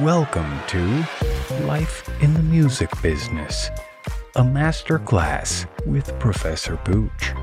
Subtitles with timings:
[0.00, 1.04] Welcome to
[1.66, 3.68] Life in the Music Business,
[4.36, 7.34] a master class with Professor Pooch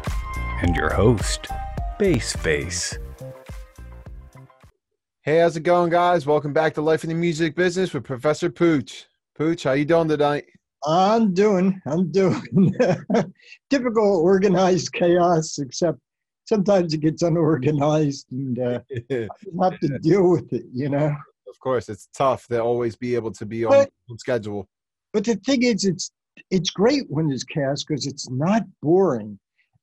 [0.64, 1.46] and your host,
[2.00, 2.98] Bass Face.
[5.22, 6.26] Hey, how's it going, guys?
[6.26, 9.06] Welcome back to Life in the Music Business with Professor Pooch.
[9.38, 10.46] Pooch, how you doing tonight?
[10.88, 12.74] I'm doing, I'm doing
[13.70, 16.00] typical organized chaos, except
[16.46, 18.80] sometimes it gets unorganized and uh,
[19.12, 19.28] I
[19.62, 21.16] have to deal with it, you know.
[21.50, 24.68] Of course, it's tough to always be able to be on, But- on schedule.
[25.14, 26.12] But the thing is, it's
[26.52, 29.38] it's great when there's chaos because it's not boring,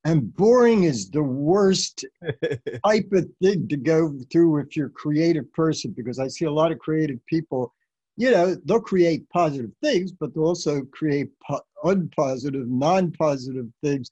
[0.04, 2.04] and boring is the worst
[2.86, 5.90] type of thing to go through if you're a creative person.
[5.96, 7.74] Because I see a lot of creative people,
[8.16, 14.10] you know, they'll create positive things, but they'll also create po- unpositive, non-positive things.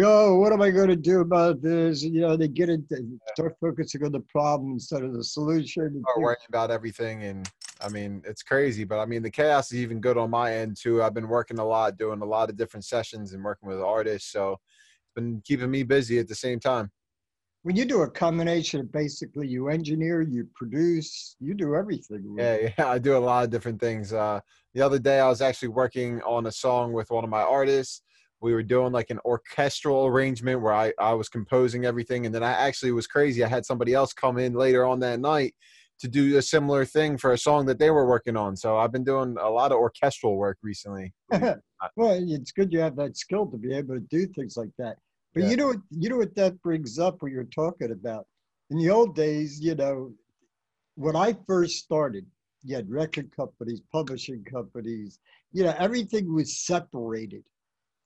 [0.00, 2.02] Go, oh, what am I going to do about this?
[2.02, 6.02] You know, they get into start focusing on the problem instead of the solution.
[6.02, 7.48] Start worrying about everything, and
[7.80, 8.84] I mean, it's crazy.
[8.84, 11.02] But I mean, the chaos is even good on my end too.
[11.02, 14.30] I've been working a lot, doing a lot of different sessions, and working with artists.
[14.30, 16.90] So it's been keeping me busy at the same time.
[17.62, 22.22] when you do a combination of basically you engineer, you produce, you do everything.
[22.22, 22.64] really.
[22.64, 24.12] Yeah, yeah, I do a lot of different things.
[24.12, 24.40] Uh,
[24.74, 28.02] the other day, I was actually working on a song with one of my artists.
[28.40, 32.26] We were doing like an orchestral arrangement where I, I was composing everything.
[32.26, 33.42] And then I actually was crazy.
[33.42, 35.54] I had somebody else come in later on that night
[36.00, 38.56] to do a similar thing for a song that they were working on.
[38.56, 41.14] So I've been doing a lot of orchestral work recently.
[41.30, 41.62] well,
[41.96, 44.98] it's good you have that skill to be able to do things like that.
[45.34, 45.50] But Yeah.
[45.50, 47.22] you know, what, you know what that brings up.
[47.22, 48.26] What you're talking about.
[48.70, 50.12] In the old days, you know,
[50.96, 52.26] when I first started,
[52.64, 55.20] you had record companies, publishing companies.
[55.52, 57.44] You know, everything was separated,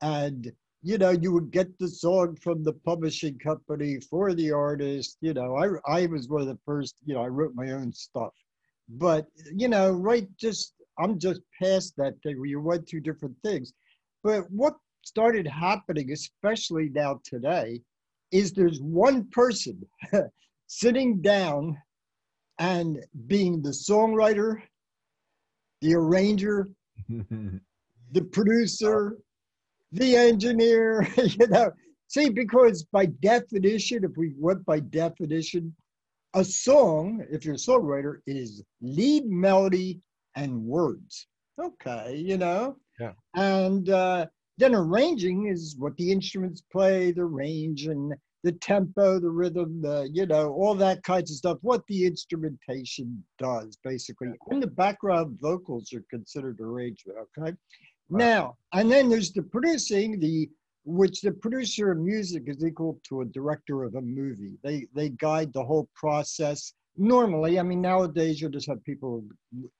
[0.03, 0.51] and
[0.83, 5.19] you know, you would get the song from the publishing company for the artist.
[5.21, 6.97] You know, I I was one of the first.
[7.05, 8.33] You know, I wrote my own stuff,
[8.89, 13.37] but you know, right, just I'm just past that thing where you went through different
[13.45, 13.73] things.
[14.23, 17.83] But what started happening, especially now today,
[18.33, 19.83] is there's one person
[20.67, 21.77] sitting down
[22.59, 24.63] and being the songwriter,
[25.81, 26.69] the arranger,
[27.09, 29.17] the producer,
[29.93, 31.73] the engineer, you know.
[32.09, 35.75] See, because by definition, if we went by definition,
[36.35, 40.01] a song, if you're a songwriter, is lead melody
[40.37, 41.27] and words.
[41.61, 42.77] Okay, you know?
[42.99, 43.13] Yeah.
[43.35, 44.27] And uh,
[44.59, 48.13] then arranging is what the instruments play, the range and
[48.43, 53.23] the tempo, the rhythm, the, you know, all that kinds of stuff, what the instrumentation
[53.39, 54.29] does, basically.
[54.51, 57.55] And the background vocals are considered arrangement, okay?
[58.11, 60.51] Now, and then there's the producing, the
[60.85, 64.59] which the producer of music is equal to a director of a movie.
[64.63, 66.73] They they guide the whole process.
[66.97, 69.25] Normally, I mean, nowadays you'll just have people.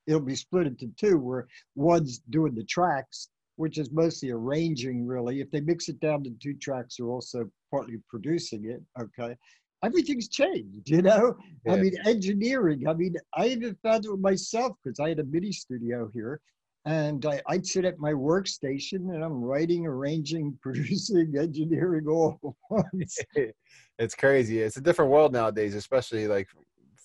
[0.07, 5.07] It'll be split into two, where one's doing the tracks, which is mostly arranging.
[5.07, 8.83] Really, if they mix it down to two tracks, they're also partly producing it.
[9.01, 9.35] Okay,
[9.83, 10.89] everything's changed.
[10.89, 11.37] You know,
[11.69, 12.87] I mean, engineering.
[12.87, 16.41] I mean, I even found it myself because I had a mini studio here,
[16.87, 22.85] and I, I'd sit at my workstation and I'm writing, arranging, producing, engineering all at
[22.93, 23.19] once.
[23.99, 24.61] it's crazy.
[24.61, 26.49] It's a different world nowadays, especially like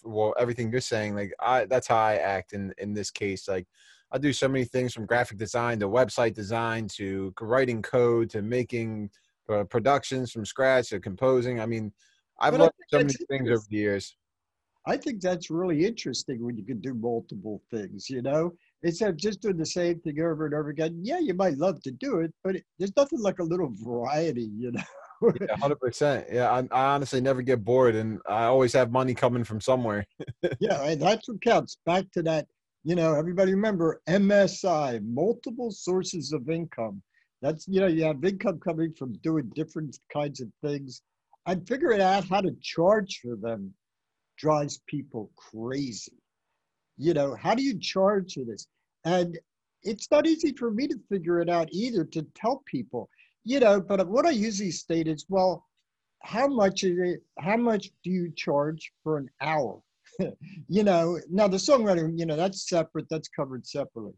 [0.04, 1.16] well, everything you're saying.
[1.16, 3.48] Like I, that's how I act in in this case.
[3.48, 3.68] Like
[4.12, 8.42] I do so many things from graphic design to website design to writing code to
[8.42, 9.10] making
[9.50, 11.60] uh, productions from scratch to composing.
[11.60, 11.92] I mean,
[12.40, 14.16] I've But learned so many things over the years.
[14.88, 18.54] I think that's really interesting when you can do multiple things, you know?
[18.84, 21.00] Instead of just doing the same thing over and over again.
[21.02, 24.50] Yeah, you might love to do it, but it, there's nothing like a little variety,
[24.56, 24.82] you know?
[25.40, 26.28] Yeah, hundred percent.
[26.32, 30.06] Yeah, I, I honestly never get bored, and I always have money coming from somewhere.
[30.60, 31.78] yeah, and that's what counts.
[31.86, 32.48] Back to that,
[32.84, 37.02] you know, everybody remember MSI, multiple sources of income.
[37.42, 41.02] That's, you know, you have income coming from doing different kinds of things.
[41.48, 43.74] And figuring out how to charge for them
[44.38, 46.14] drives people crazy.
[46.98, 48.68] You know, how do you charge for this?
[49.06, 49.38] And
[49.84, 53.10] it's not easy for me to figure it out either to tell people,
[53.44, 55.64] you know, but what I usually state is, well,
[56.24, 59.80] how much is it, how much do you charge for an hour?
[60.68, 64.14] you know, now the songwriting, you know, that's separate, that's covered separately.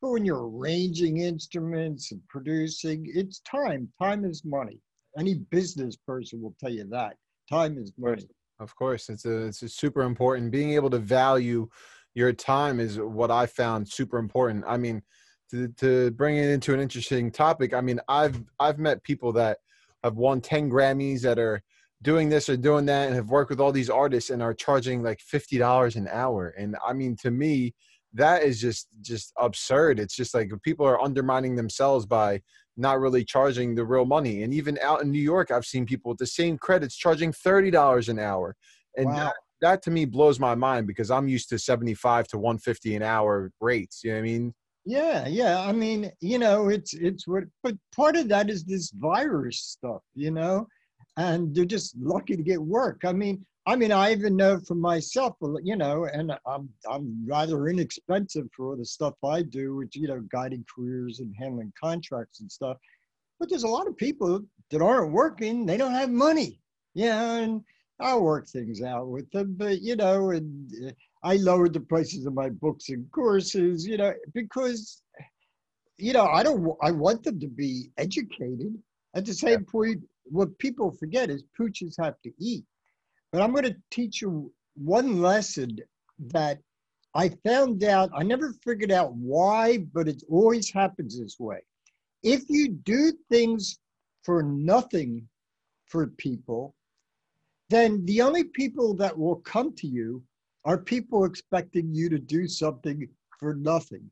[0.00, 3.88] But when you're arranging instruments and producing, it's time.
[4.02, 4.80] Time is money.
[5.16, 7.14] Any business person will tell you that.
[7.48, 8.26] Time is money.
[8.58, 10.50] Of course, it's a, it's a super important.
[10.50, 11.68] Being able to value
[12.14, 14.64] your time is what I found super important.
[14.66, 15.02] I mean,
[15.50, 17.74] to to bring it into an interesting topic.
[17.74, 19.58] I mean, I've I've met people that
[20.04, 21.62] have won ten Grammys that are
[22.02, 25.02] doing this or doing that and have worked with all these artists and are charging
[25.02, 26.48] like fifty dollars an hour.
[26.58, 27.74] And I mean, to me,
[28.14, 32.40] that is just just absurd it's just like people are undermining themselves by
[32.76, 36.10] not really charging the real money and even out in new york i've seen people
[36.10, 38.54] with the same credits charging $30 an hour
[38.96, 39.16] and Wow.
[39.16, 43.02] that, that to me blows my mind because i'm used to 75 to 150 an
[43.02, 44.54] hour rates you know what i mean
[44.84, 45.60] Yeah, yeah.
[45.60, 50.02] I mean, you know, it's it's what, but part of that is this virus stuff,
[50.14, 50.66] you know,
[51.16, 53.02] and they're just lucky to get work.
[53.04, 57.68] I mean, I mean, I even know for myself, you know, and I'm I'm rather
[57.68, 62.40] inexpensive for all the stuff I do, which you know, guiding careers and handling contracts
[62.40, 62.76] and stuff.
[63.38, 66.60] But there's a lot of people that aren't working; they don't have money,
[66.94, 67.62] yeah, and
[68.02, 69.54] I work things out with them.
[69.56, 73.96] But you know, and uh, I lowered the prices of my books and courses, you
[73.96, 75.02] know, because,
[75.96, 78.76] you know, I don't, I want them to be educated.
[79.14, 82.64] At the same point, what people forget is pooches have to eat.
[83.30, 85.76] But I'm going to teach you one lesson
[86.32, 86.58] that
[87.14, 91.60] I found out, I never figured out why, but it always happens this way.
[92.22, 93.78] If you do things
[94.24, 95.28] for nothing
[95.86, 96.74] for people,
[97.72, 100.22] then the only people that will come to you
[100.64, 103.08] are people expecting you to do something
[103.40, 104.08] for nothing.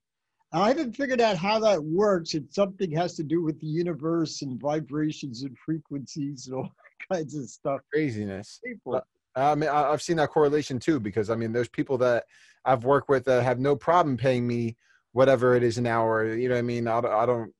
[0.52, 2.34] I haven't figured out how that works.
[2.34, 6.72] It's something has to do with the universe and vibrations and frequencies and all
[7.12, 7.80] kinds of stuff.
[7.92, 8.96] craziness People.
[8.96, 9.00] Uh,
[9.36, 12.24] I mean, I- I've seen that correlation too because I mean, there's people that
[12.64, 14.76] I've worked with that have no problem paying me
[15.12, 16.34] whatever it is an hour.
[16.34, 16.88] You know what I mean?
[16.88, 17.54] I, don't-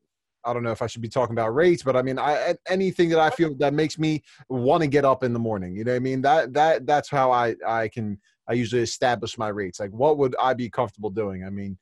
[0.44, 3.08] I don't, know if I should be talking about rates, but I mean, I anything
[3.10, 5.76] that I feel that makes me want to get up in the morning.
[5.76, 6.22] You know what I mean?
[6.22, 9.80] That that that's how I I can I usually establish my rates.
[9.80, 11.44] Like, what would I be comfortable doing?
[11.44, 11.78] I mean,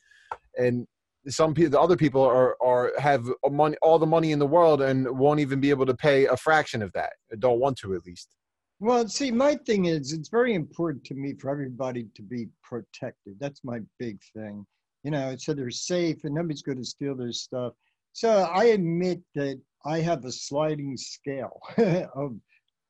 [0.59, 0.87] and
[1.29, 4.83] some people, the other people are are have money, all the money in the world,
[4.83, 7.13] and won't even be able to pay a fraction of that.
[7.39, 8.35] Don't want to at least.
[8.81, 13.37] Well, see, my thing is, it's very important to me for everybody to be protected.
[13.41, 14.65] That's my big thing.
[15.03, 17.73] You know, so they're safe and nobody's going to steal their stuff.
[18.13, 21.61] So I admit that I have a sliding scale
[22.15, 22.37] of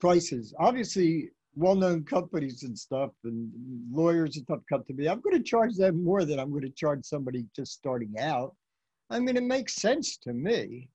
[0.01, 0.55] prices.
[0.59, 3.51] Obviously, well-known companies and stuff and
[3.91, 5.09] lawyers and stuff come to me.
[5.09, 8.55] I'm going to charge them more than I'm going to charge somebody just starting out.
[9.11, 10.89] I mean, it makes sense to me.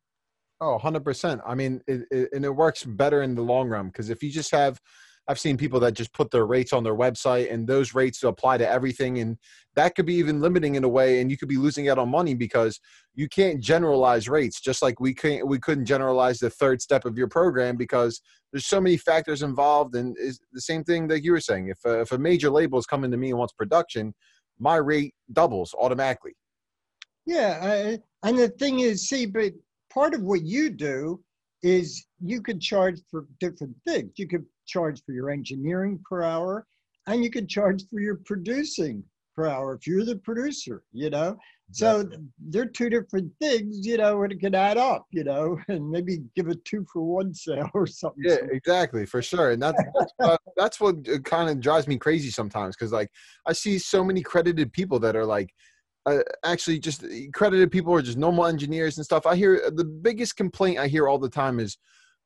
[0.61, 1.41] Oh, 100%.
[1.45, 4.31] I mean, it, it, and it works better in the long run because if you
[4.31, 4.79] just have,
[5.27, 8.57] I've seen people that just put their rates on their website and those rates apply
[8.57, 9.19] to everything.
[9.19, 9.37] And
[9.75, 11.21] that could be even limiting in a way.
[11.21, 12.79] And you could be losing out on money because
[13.15, 17.17] you can't generalize rates just like we can't, we couldn't generalize the third step of
[17.17, 18.21] your program because
[18.51, 19.95] there's so many factors involved.
[19.95, 21.69] And is the same thing that you were saying.
[21.69, 24.13] If a, if a major label is coming to me and wants production,
[24.59, 26.35] my rate doubles automatically.
[27.25, 29.53] Yeah, I, and the thing is, see, but
[29.89, 31.23] part of what you do
[31.63, 34.11] is you could charge for different things.
[34.17, 36.67] You could charge for your engineering per hour,
[37.07, 39.03] and you could charge for your producing
[39.35, 41.37] per hour if you're the producer, you know?
[41.71, 42.07] So
[42.49, 46.19] they're two different things, you know, and it can add up, you know, and maybe
[46.35, 48.23] give a two for one sale or something.
[48.23, 49.51] Yeah, exactly, for sure.
[49.51, 53.09] And that's that's, uh, that's what kind of drives me crazy sometimes because like
[53.47, 55.51] I see so many credited people that are like
[56.05, 59.25] uh, actually just credited people are just normal engineers and stuff.
[59.25, 61.77] I hear the biggest complaint I hear all the time is,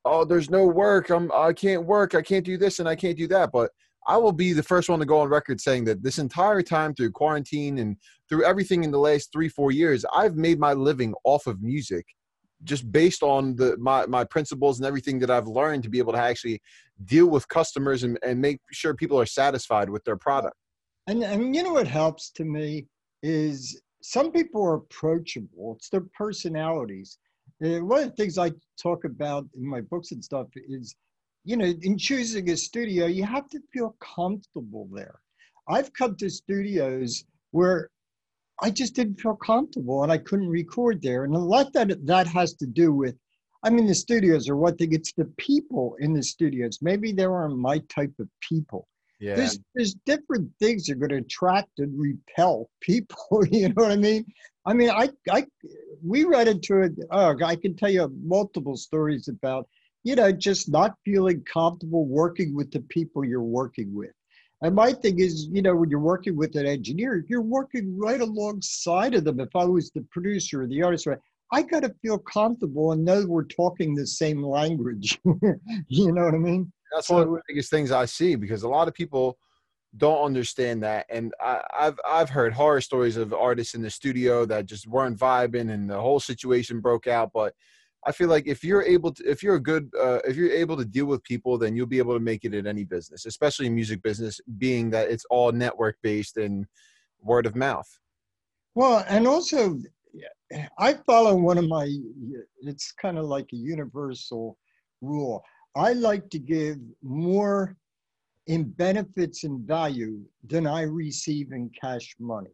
[0.06, 1.10] "Oh, there's no work.
[1.10, 2.16] I'm I can't work.
[2.16, 3.72] I can't do this and I can't do that." But
[4.08, 6.96] I will be the first one to go on record saying that this entire time
[6.96, 7.98] through quarantine and
[8.30, 12.06] through everything in the last three four years, I've made my living off of music
[12.64, 16.14] just based on the my, my principles and everything that I've learned to be able
[16.14, 16.62] to actually
[17.06, 20.56] deal with customers and, and make sure people are satisfied with their product.
[21.06, 22.88] And, and you know what helps to me
[23.24, 25.76] is some people are approachable.
[25.78, 27.18] It's their personalities.
[27.64, 30.96] Uh, one of the things I talk about in my books and stuff is,
[31.44, 35.20] you know, in choosing a studio, you have to feel comfortable there.
[35.68, 37.90] I've come to studios where
[38.62, 41.24] I just didn't feel comfortable and I couldn't record there.
[41.24, 43.16] And a lot that that has to do with,
[43.64, 46.80] I mean, the studios are one thing, it's the people in the studios.
[46.82, 48.88] Maybe they aren't my type of people
[49.20, 49.36] Yeah.
[49.36, 53.44] there's there's different things that are going to attract and repel people.
[53.52, 54.26] You know what I mean?
[54.66, 55.46] I mean, I I
[56.04, 56.94] we read into it.
[57.12, 59.68] Oh, I can tell you multiple stories about
[60.04, 64.12] you know just not feeling comfortable working with the people you're working with.
[64.62, 68.20] And my thing is, you know, when you're working with an engineer, you're working right
[68.20, 69.40] alongside of them.
[69.40, 71.20] If I was the producer or the artist, right,
[71.52, 75.20] I got to feel comfortable and know we're talking the same language.
[75.88, 76.72] you know what I mean?
[76.94, 79.38] That's one of the biggest things I see because a lot of people
[79.96, 84.46] don't understand that, and I, I've I've heard horror stories of artists in the studio
[84.46, 87.32] that just weren't vibing, and the whole situation broke out.
[87.34, 87.54] But
[88.06, 90.78] I feel like if you're able to, if you're a good, uh, if you're able
[90.78, 93.70] to deal with people, then you'll be able to make it in any business, especially
[93.70, 96.66] music business, being that it's all network based and
[97.22, 97.88] word of mouth.
[98.76, 99.80] Well, and also,
[100.78, 101.92] I follow one of my,
[102.62, 104.58] it's kind of like a universal
[105.02, 105.44] rule.
[105.78, 107.78] I like to give more
[108.48, 112.50] in benefits and value than I receive in cash money.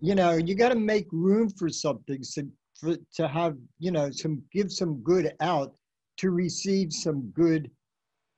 [0.00, 2.42] You know, you got to make room for something so
[2.78, 5.74] for, to have, you know, some give some good out
[6.18, 7.70] to receive some good,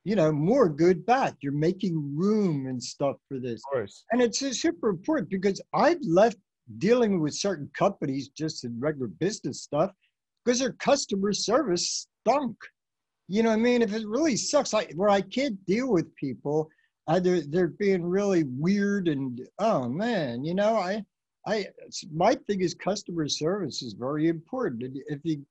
[0.05, 1.35] you know, more good back.
[1.41, 3.61] You're making room and stuff for this.
[3.65, 4.05] Of course.
[4.11, 6.37] And it's super important because I've left
[6.77, 9.91] dealing with certain companies just in regular business stuff
[10.45, 12.55] because their customer service stunk.
[13.29, 13.81] You know what I mean?
[13.81, 16.69] If it really sucks, I, where I can't deal with people,
[17.07, 21.03] uh, they're, they're being really weird and, oh man, you know, I,
[21.47, 21.67] I,
[22.11, 24.97] my thing is customer service is very important.
[25.07, 25.45] If you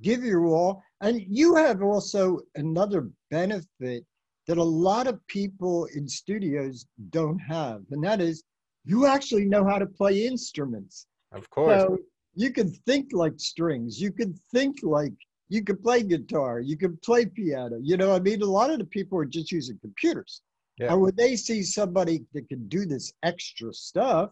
[0.00, 4.04] give your all, and you have also another benefit
[4.46, 8.44] that a lot of people in studios don't have, and that is
[8.84, 11.06] you actually know how to play instruments.
[11.32, 11.82] Of course.
[11.82, 11.98] So
[12.34, 14.00] you can think like strings.
[14.00, 15.14] You can think like
[15.48, 16.60] you can play guitar.
[16.60, 17.78] You can play piano.
[17.82, 20.42] You know, I mean, a lot of the people are just using computers.
[20.78, 20.92] Yeah.
[20.92, 24.30] And when they see somebody that can do this extra stuff,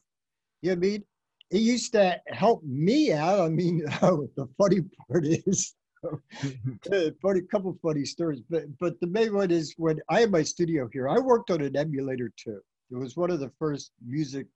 [0.61, 1.05] you know I mean?
[1.51, 3.41] It used to help me out.
[3.41, 9.07] I mean, oh, the funny part is, uh, funny couple funny stories, but but the
[9.07, 11.09] main one is when I had my studio here.
[11.09, 12.55] I worked on an Emulator II.
[12.91, 14.47] It was one of the first music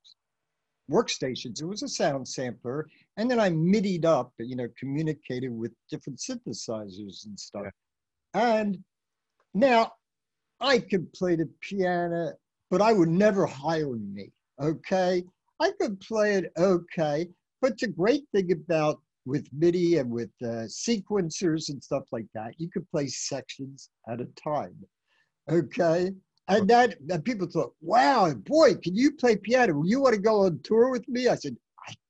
[0.91, 1.61] workstations.
[1.61, 6.19] It was a sound sampler, and then I MIDI'd up, you know, communicated with different
[6.19, 7.67] synthesizers and stuff.
[8.35, 8.79] And
[9.55, 9.93] now
[10.61, 12.33] I could play the piano,
[12.71, 14.33] but I would never hire me.
[14.61, 15.25] Okay,
[15.61, 17.29] I could play it okay,
[17.61, 22.55] but the great thing about with MIDI and with uh, sequencers and stuff like that,
[22.59, 24.77] you could play sections at a time.
[25.51, 26.13] Okay,
[26.49, 29.83] and that people thought, "Wow, boy, can you play piano?
[29.85, 31.57] You want to go on tour with me?" I said,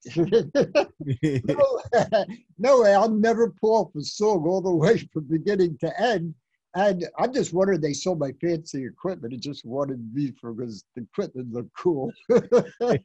[0.17, 1.81] no,
[2.59, 6.35] no way, I'll never pull off a song all the way from beginning to end.
[6.77, 10.85] And I'm just wondering they sold my fancy equipment and just wanted me for because
[10.95, 12.13] the equipment looked cool.
[12.29, 12.99] yeah,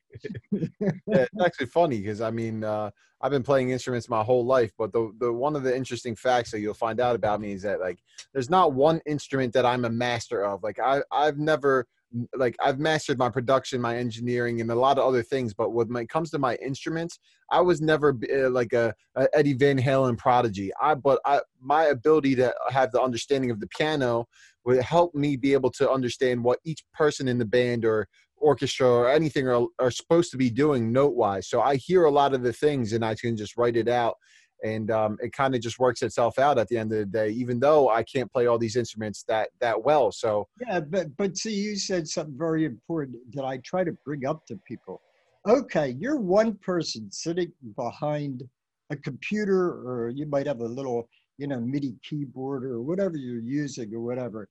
[1.07, 4.91] it's actually funny because I mean, uh, I've been playing instruments my whole life, but
[4.91, 7.79] the the one of the interesting facts that you'll find out about me is that
[7.79, 7.99] like
[8.33, 10.63] there's not one instrument that I'm a master of.
[10.63, 11.87] Like I I've never
[12.35, 15.53] like I've mastered my production, my engineering, and a lot of other things.
[15.53, 19.53] But when it comes to my instruments, I was never uh, like a, a, Eddie
[19.53, 20.71] Van Halen prodigy.
[20.81, 24.27] I but I my ability to have the understanding of the piano
[24.65, 28.87] would help me be able to understand what each person in the band or orchestra
[28.87, 31.47] or anything are, are supposed to be doing note wise.
[31.47, 34.15] So I hear a lot of the things and I can just write it out
[34.63, 37.29] and um, it kind of just works itself out at the end of the day
[37.29, 40.47] even though i can't play all these instruments that that well so.
[40.67, 44.45] Yeah but but see you said something very important that i try to bring up
[44.47, 45.01] to people.
[45.47, 48.43] Okay you're one person sitting behind
[48.89, 53.41] a computer or you might have a little you know midi keyboard or whatever you're
[53.41, 54.47] using or whatever.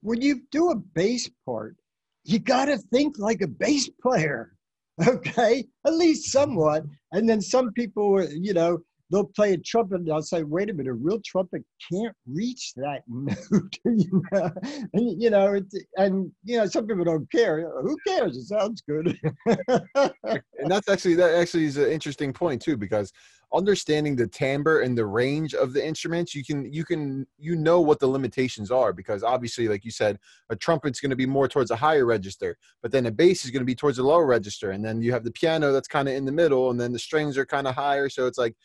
[0.00, 1.76] When you do a bass part
[2.24, 4.52] you got to think like a bass player
[5.08, 5.64] okay?
[5.86, 6.84] At least somewhat.
[7.12, 8.78] And then some people you know
[9.12, 12.72] they'll play a trumpet and I'll say, wait a minute, a real trumpet can't reach
[12.76, 13.78] that note.
[13.84, 14.50] you know?
[14.94, 15.60] And you know,
[15.98, 17.70] and you know, some people don't care.
[17.82, 18.36] Who cares?
[18.36, 19.18] It sounds good.
[19.46, 23.12] and that's actually that actually is an interesting point too, because
[23.54, 27.80] understanding the timbre and the range of the instruments, you can you can you know
[27.80, 31.48] what the limitations are because obviously, like you said, a trumpet's going to be more
[31.48, 34.26] towards a higher register, but then a bass is going to be towards a lower
[34.26, 36.92] register, and then you have the piano that's kind of in the middle, and then
[36.92, 38.08] the strings are kind of higher.
[38.08, 38.56] So it's like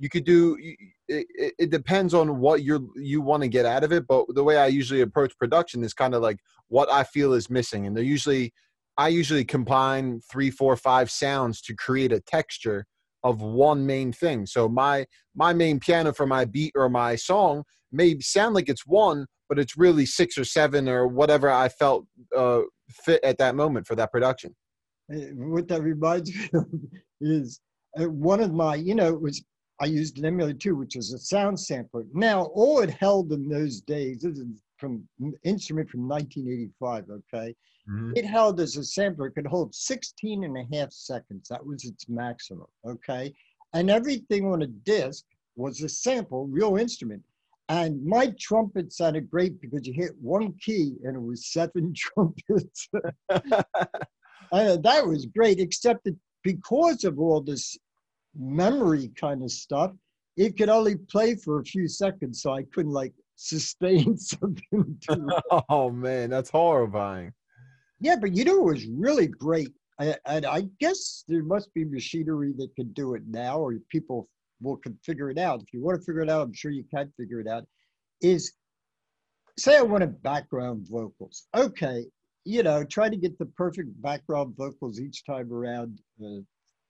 [0.00, 0.56] you could do
[1.08, 4.42] it, it depends on what you you want to get out of it but the
[4.42, 6.38] way i usually approach production is kind of like
[6.68, 8.52] what i feel is missing and they're usually
[8.96, 12.86] i usually combine three four five sounds to create a texture
[13.22, 14.46] of one main thing.
[14.46, 18.86] So my my main piano for my beat or my song may sound like it's
[18.86, 23.54] one but it's really six or seven or whatever i felt uh, fit at that
[23.54, 24.54] moment for that production.
[25.08, 26.66] What that reminds me of
[27.20, 27.60] is
[28.00, 29.42] uh, one of my you know it was
[29.80, 32.04] I used an Emulator II, which was a sound sampler.
[32.12, 35.08] Now, all it held in those days, this is from
[35.42, 37.54] instrument from 1985, okay?
[37.88, 38.12] Mm-hmm.
[38.14, 41.48] It held as a sampler, it could hold 16 and a half seconds.
[41.48, 43.32] That was its maximum, okay?
[43.72, 45.24] And everything on a disc
[45.56, 47.22] was a sample, real instrument.
[47.70, 52.88] And my trumpet sounded great because you hit one key and it was seven trumpets.
[53.30, 57.78] and that was great, except that because of all this
[58.36, 59.92] memory kind of stuff,
[60.36, 65.00] it could only play for a few seconds, so I couldn't like sustain something.
[65.68, 67.32] oh man, that's horrifying.
[68.00, 69.72] Yeah, but you know it was really great.
[69.98, 74.28] I, and I guess there must be machinery that can do it now, or people
[74.62, 75.60] will can figure it out.
[75.62, 77.64] If you want to figure it out, I'm sure you can figure it out.
[78.22, 78.52] Is
[79.58, 81.46] say I wanted background vocals.
[81.54, 82.06] Okay,
[82.44, 86.00] you know, try to get the perfect background vocals each time around.
[86.22, 86.40] Uh,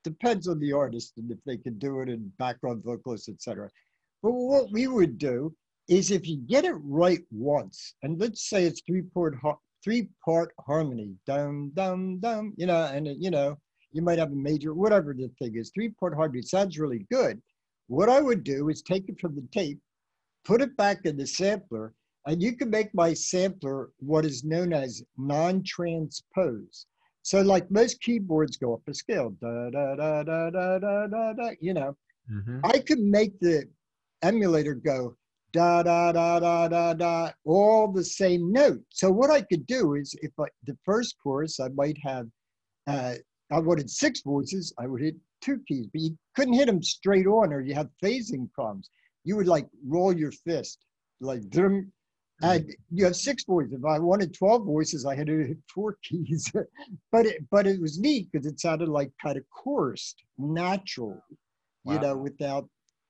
[0.04, 3.70] depends on the artist and if they can do it in background vocalists, etc.
[4.22, 5.54] But what we would do
[5.88, 9.36] is if you get it right once, and let's say it's three part
[9.82, 13.56] three part harmony, dum dum dum, you know, and you know,
[13.92, 17.40] you might have a major whatever the thing is, three part harmony sounds really good.
[17.88, 19.80] What I would do is take it from the tape,
[20.44, 21.92] put it back in the sampler,
[22.26, 26.86] and you can make my sampler what is known as non-transpose.
[27.22, 31.32] So like most keyboards go up a scale, da da da da da da da,
[31.32, 31.96] da you know.
[32.30, 32.60] Mm-hmm.
[32.64, 33.64] I could make the
[34.22, 35.16] emulator go
[35.52, 38.80] da da da da da da, all the same note.
[38.90, 42.26] So what I could do is if I, the first chorus I might have,
[42.86, 43.14] uh,
[43.50, 47.26] I wanted six voices, I would hit two keys, but you couldn't hit them straight
[47.26, 48.90] on or you have phasing problems.
[49.24, 50.78] You would like roll your fist,
[51.20, 51.92] like drum,
[52.42, 52.56] Mm-hmm.
[52.56, 53.72] and you have six voices.
[53.74, 56.50] If I wanted 12 voices, I had to hit four keys.
[57.12, 61.22] but it but it was neat because it sounded like kind of chorused, natural,
[61.84, 61.94] wow.
[61.94, 62.68] you know, without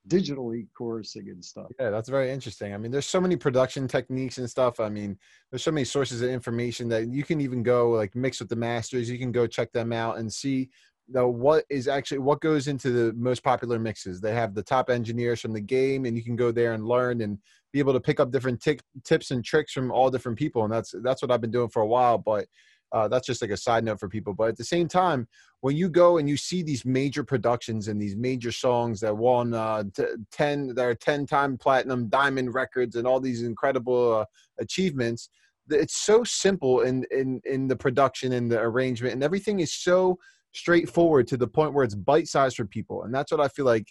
[0.08, 1.66] digitally chorusing and stuff.
[1.78, 2.74] Yeah, that's very interesting.
[2.74, 4.80] I mean, there's so many production techniques and stuff.
[4.80, 5.18] I mean,
[5.50, 8.56] there's so many sources of information that you can even go like mix with the
[8.56, 9.10] masters.
[9.10, 10.70] You can go check them out and see
[11.10, 14.20] know what is actually what goes into the most popular mixes.
[14.20, 17.20] They have the top engineers from the game and you can go there and learn
[17.20, 17.38] and
[17.72, 20.72] be able to pick up different t- tips and tricks from all different people and
[20.72, 22.46] that's that's what i've been doing for a while but
[22.92, 25.28] uh, that's just like a side note for people but at the same time
[25.60, 29.54] when you go and you see these major productions and these major songs that won
[29.54, 30.02] uh, t-
[30.32, 34.24] 10 that are 10 time platinum diamond records and all these incredible uh,
[34.58, 35.28] achievements
[35.68, 40.18] it's so simple in in in the production and the arrangement and everything is so
[40.52, 43.64] straightforward to the point where it's bite sized for people, and that's what I feel
[43.64, 43.86] like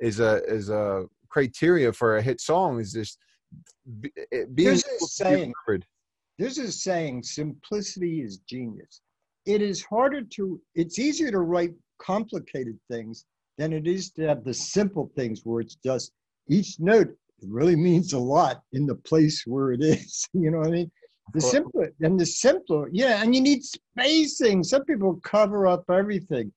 [0.00, 3.18] is a is a criteria for a hit song is just
[4.32, 5.52] eh, being there's a saying
[6.38, 9.00] there's a saying simplicity is genius.
[9.46, 13.24] It is harder to it's easier to write complicated things
[13.58, 16.12] than it is to have the simple things where it's just
[16.48, 20.68] each note really means a lot in the place where it is you know what
[20.68, 20.90] i mean
[21.32, 24.62] the simpler and the simpler, yeah, and you need spacing.
[24.62, 26.52] Some people cover up everything.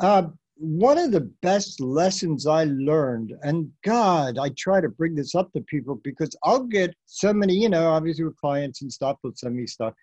[0.00, 5.34] Uh, one of the best lessons I learned, and God, I try to bring this
[5.34, 9.16] up to people because I'll get so many, you know, obviously with clients and stuff
[9.22, 9.94] will send me stuff,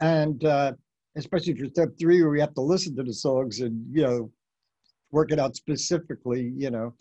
[0.00, 0.72] and uh,
[1.16, 4.30] especially for step three where we have to listen to the songs and you know
[5.12, 6.92] work it out specifically, you know.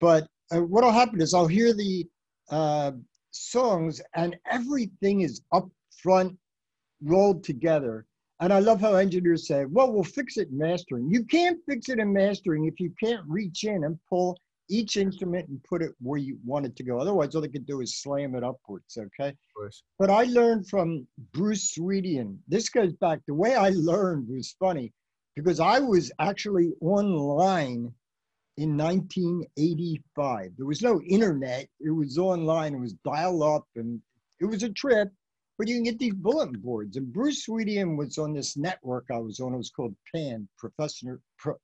[0.00, 2.06] But uh, what'll happen is I'll hear the
[2.50, 2.92] uh,
[3.30, 5.68] songs and everything is up
[6.00, 6.36] front
[7.02, 8.06] rolled together.
[8.40, 11.08] And I love how engineers say, well, we'll fix it in mastering.
[11.10, 14.36] You can't fix it in mastering if you can't reach in and pull
[14.68, 16.98] each instrument and put it where you want it to go.
[16.98, 19.34] Otherwise, all they can do is slam it upwards, okay?
[19.98, 22.38] But I learned from Bruce Swedien.
[22.48, 24.92] This goes back, the way I learned was funny
[25.36, 27.92] because I was actually online
[28.56, 30.52] in 1985.
[30.56, 34.00] There was no internet, it was online, it was dial up, and
[34.40, 35.12] it was a trip
[35.62, 36.96] but you can get these bulletin boards.
[36.96, 39.54] And Bruce Swedien was on this network I was on.
[39.54, 41.54] It was called PAN, Professional, Pro,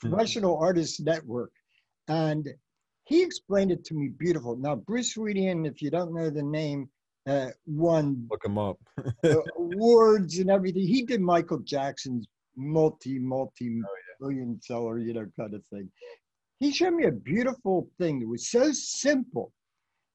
[0.00, 1.52] Professional Artist Network.
[2.08, 2.48] And
[3.04, 4.56] he explained it to me beautiful.
[4.56, 6.90] Now, Bruce Swedien, if you don't know the name,
[7.28, 8.78] uh, won look him up
[9.56, 10.84] awards and everything.
[10.84, 13.80] He did Michael Jackson's multi multi
[14.18, 14.58] million oh, yeah.
[14.62, 15.88] seller, you know, kind of thing.
[16.58, 19.52] He showed me a beautiful thing that was so simple.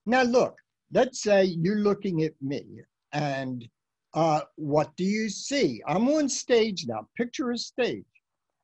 [0.04, 0.56] Now, look,
[0.94, 2.64] let's say you're looking at me
[3.12, 3.68] and
[4.14, 5.82] uh, what do you see?
[5.86, 7.08] I'm on stage now.
[7.16, 8.04] Picture a stage.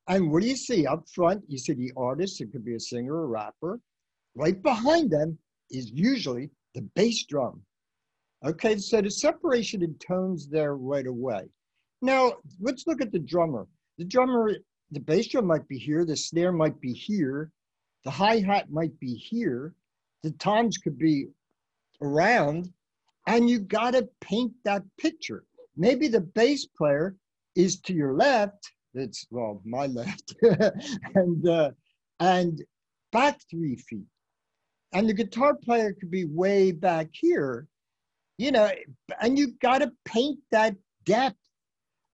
[0.09, 1.43] And what do you see up front?
[1.49, 3.81] You see the artist, it could be a singer or rapper.
[4.37, 5.39] Right behind them
[5.71, 7.63] is usually the bass drum.
[8.45, 11.49] Okay, so the separation in tones there right away.
[12.01, 13.67] Now, let's look at the drummer.
[13.99, 14.53] The drummer,
[14.93, 17.51] the bass drum might be here, the snare might be here,
[18.05, 19.75] the hi hat might be here,
[20.23, 21.27] the toms could be
[22.03, 22.71] around
[23.27, 25.45] and you got to paint that picture.
[25.77, 27.17] Maybe the bass player
[27.55, 28.73] is to your left.
[28.95, 30.35] It's well, my left,
[31.15, 31.71] and uh,
[32.19, 32.61] and
[33.13, 34.07] back three feet,
[34.93, 37.69] and the guitar player could be way back here,
[38.37, 38.69] you know.
[39.21, 41.37] And you got to paint that depth.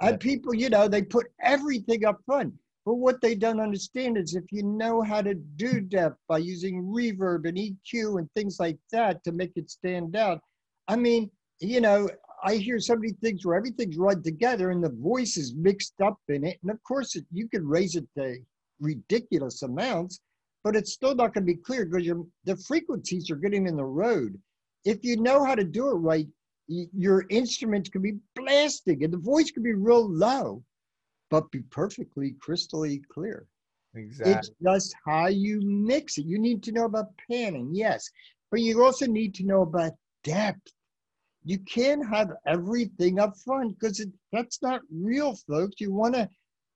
[0.02, 2.52] And people, you know, they put everything up front.
[2.86, 6.84] But what they don't understand is if you know how to do depth by using
[6.84, 10.40] reverb and EQ and things like that to make it stand out,
[10.86, 12.08] I mean, you know,
[12.44, 16.20] I hear so many things where everything's run together and the voice is mixed up
[16.28, 16.58] in it.
[16.62, 18.36] And of course, it, you can raise it to
[18.78, 20.20] ridiculous amounts,
[20.62, 22.08] but it's still not going to be clear because
[22.44, 24.38] the frequencies are getting in the road.
[24.84, 26.28] If you know how to do it right,
[26.68, 30.62] your instruments can be blasting and the voice can be real low,
[31.30, 33.46] but be perfectly crystally clear.
[33.94, 34.34] Exactly.
[34.34, 36.26] It's just how you mix it.
[36.26, 38.08] You need to know about panning, yes,
[38.50, 40.72] but you also need to know about depth.
[41.44, 45.80] You can't have everything up front because that's not real, folks.
[45.80, 46.28] You want to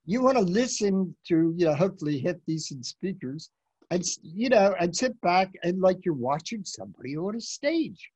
[0.05, 3.51] you want to listen to you know hopefully hit decent speakers
[3.91, 8.09] and you know and sit back and like you're watching somebody on a stage.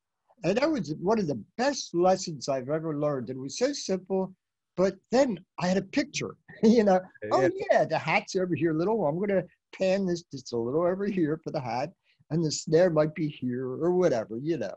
[0.44, 3.30] And that was one of the best lessons I've ever learned.
[3.30, 4.34] It was so simple,
[4.78, 7.00] but then I had a picture, you know.
[7.32, 7.48] Oh, yeah.
[7.48, 9.06] Oh yeah, the hat's over here a little.
[9.06, 11.92] I'm gonna pan this just a little over here for the hat,
[12.30, 14.76] and the snare might be here or whatever, you know.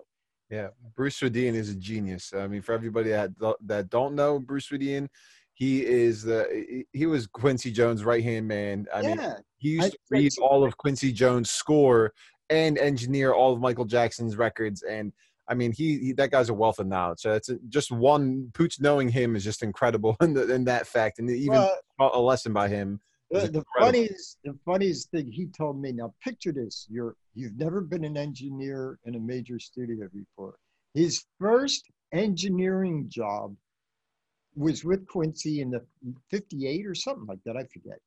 [0.51, 2.33] Yeah, Bruce Swedien is a genius.
[2.35, 3.31] I mean, for everybody that
[3.67, 5.09] that don't know Bruce Swedien,
[5.53, 8.87] he is the he was Quincy Jones' right hand man.
[8.95, 9.15] I yeah.
[9.15, 12.13] mean, he used to read all of Quincy Jones' score
[12.51, 14.83] and engineer all of Michael Jackson's records.
[14.83, 15.13] And
[15.49, 17.21] I mean, he, he that guy's a wealth of knowledge.
[17.21, 20.87] So it's uh, just one Pooch knowing him is just incredible in, the, in that
[20.87, 21.67] fact, and even
[21.99, 23.01] well, a lesson by him.
[23.31, 25.93] The, the funniest the funniest thing he told me.
[25.93, 30.57] Now picture this: you're you've never been an engineer in a major studio before.
[30.95, 33.55] His first engineering job
[34.57, 35.85] was with Quincy in the
[36.31, 38.01] 58 or something like that, I forget.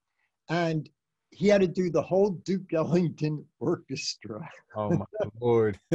[0.50, 0.90] And
[1.30, 4.48] he had to do the whole Duke Ellington orchestra.
[4.76, 5.06] Oh my
[5.40, 5.80] lord.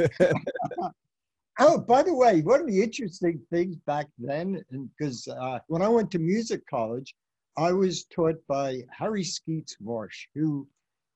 [1.58, 5.88] oh, by the way, one of the interesting things back then, because uh, when I
[5.88, 7.14] went to music college,
[7.56, 10.66] I was taught by Harry Skeets Marsh, who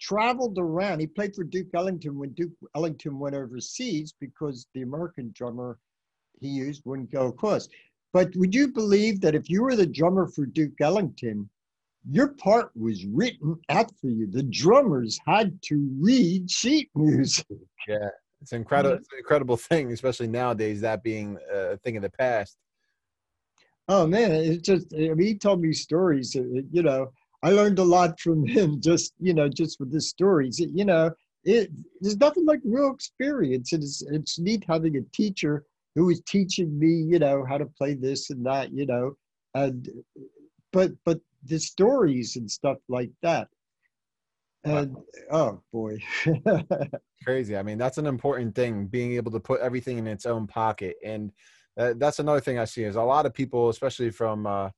[0.00, 1.00] traveled around.
[1.00, 5.78] He played for Duke Ellington when Duke Ellington went overseas because the American drummer
[6.40, 7.68] he used wouldn't go across.
[8.12, 11.48] But would you believe that if you were the drummer for Duke Ellington,
[12.10, 14.26] your part was written out for you?
[14.26, 17.46] The drummers had to read sheet music.
[17.86, 18.08] Yeah,
[18.40, 18.96] it's incredible.
[18.96, 20.80] It's an incredible thing, especially nowadays.
[20.80, 22.56] That being a thing of the past.
[23.88, 24.94] Oh man, it's just.
[24.94, 26.36] I mean, he told me stories.
[26.36, 28.80] Uh, you know, I learned a lot from him.
[28.80, 30.58] Just you know, just with the stories.
[30.58, 31.10] You know,
[31.44, 33.72] it there's nothing like real experience.
[33.72, 37.94] It's it's neat having a teacher who was teaching me, you know, how to play
[37.94, 39.16] this and that, you know,
[39.54, 39.88] and
[40.72, 43.48] but but the stories and stuff like that.
[44.64, 45.02] And wow.
[45.30, 45.98] oh boy.
[47.24, 47.56] Crazy.
[47.56, 50.96] I mean, that's an important thing, being able to put everything in its own pocket.
[51.04, 51.32] And
[51.78, 54.70] uh, that's another thing I see is a lot of people, especially from uh,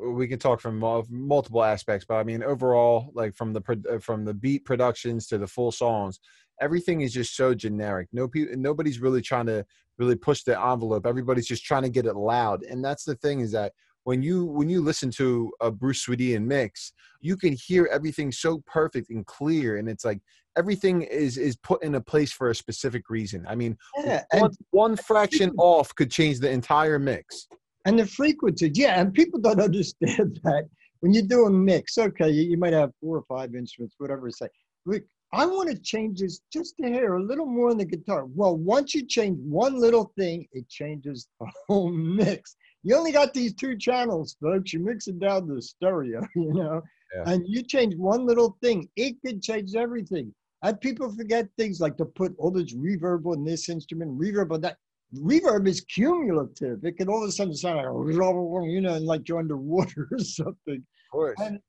[0.00, 0.78] we can talk from
[1.10, 5.46] multiple aspects, but I mean overall, like from the from the beat productions to the
[5.46, 6.18] full songs,
[6.60, 8.08] everything is just so generic.
[8.12, 9.66] No people, nobody's really trying to
[9.98, 11.06] really push the envelope.
[11.06, 12.62] Everybody's just trying to get it loud.
[12.62, 13.72] And that's the thing is that
[14.04, 18.62] when you when you listen to a Bruce Swedien mix, you can hear everything so
[18.66, 20.20] perfect and clear, and it's like
[20.56, 23.44] everything is is put in a place for a specific reason.
[23.48, 27.48] I mean, yeah, one, one fraction off could change the entire mix.
[27.84, 30.68] And the frequencies, yeah, and people don't understand that
[31.00, 31.98] when you do a mix.
[31.98, 34.30] Okay, you, you might have four or five instruments, whatever.
[34.30, 34.48] Say,
[34.86, 35.02] look,
[35.34, 38.26] I want to change this just a hair, a little more on the guitar.
[38.26, 42.56] Well, once you change one little thing, it changes the whole mix.
[42.82, 44.72] You only got these two channels, folks.
[44.72, 46.82] You're mixing down to the stereo, you know,
[47.14, 47.32] yeah.
[47.32, 50.34] and you change one little thing, it could change everything.
[50.62, 54.60] And people forget things like to put all this reverb on this instrument, reverb on
[54.62, 54.76] that.
[55.14, 56.84] Reverb is cumulative.
[56.84, 60.76] It can all of a sudden sound like, you know, like you're underwater or something.
[60.76, 61.36] Of course.
[61.38, 61.60] And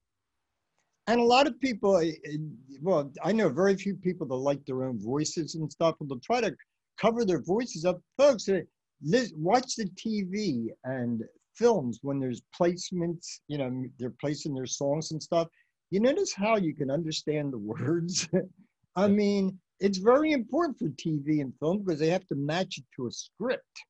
[1.07, 2.01] and a lot of people
[2.81, 6.19] well i know very few people that like their own voices and stuff and they'll
[6.19, 6.55] try to
[6.97, 8.47] cover their voices up folks
[9.13, 11.23] eh, watch the tv and
[11.55, 15.47] films when there's placements you know they're placing their songs and stuff.
[15.91, 18.27] You notice how you can understand the words?
[18.95, 22.85] I mean it's very important for tv and film because they have to match it
[22.95, 23.81] to a script.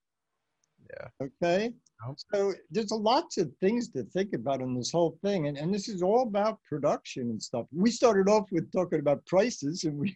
[0.89, 1.27] Yeah.
[1.27, 1.73] Okay?
[2.31, 5.87] So there's lots of things to think about in this whole thing, and, and this
[5.87, 7.65] is all about production and stuff.
[7.71, 10.13] We started off with talking about prices, and we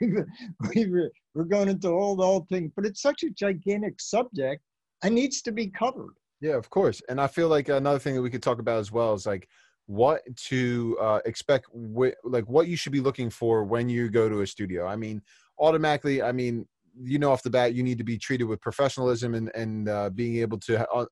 [0.76, 4.62] we were, we're going into all the whole thing, but it's such a gigantic subject
[5.04, 6.16] and needs to be covered.
[6.42, 7.02] Yeah, of course.
[7.10, 9.48] And I feel like another thing that we could talk about as well is like
[9.88, 14.30] what to uh, expect, wh- like what you should be looking for when you go
[14.30, 14.86] to a studio.
[14.86, 15.22] I mean,
[15.60, 16.68] automatically, I mean,
[17.04, 20.10] you know off the bat you need to be treated with professionalism and and uh,
[20.10, 21.06] being able to uh,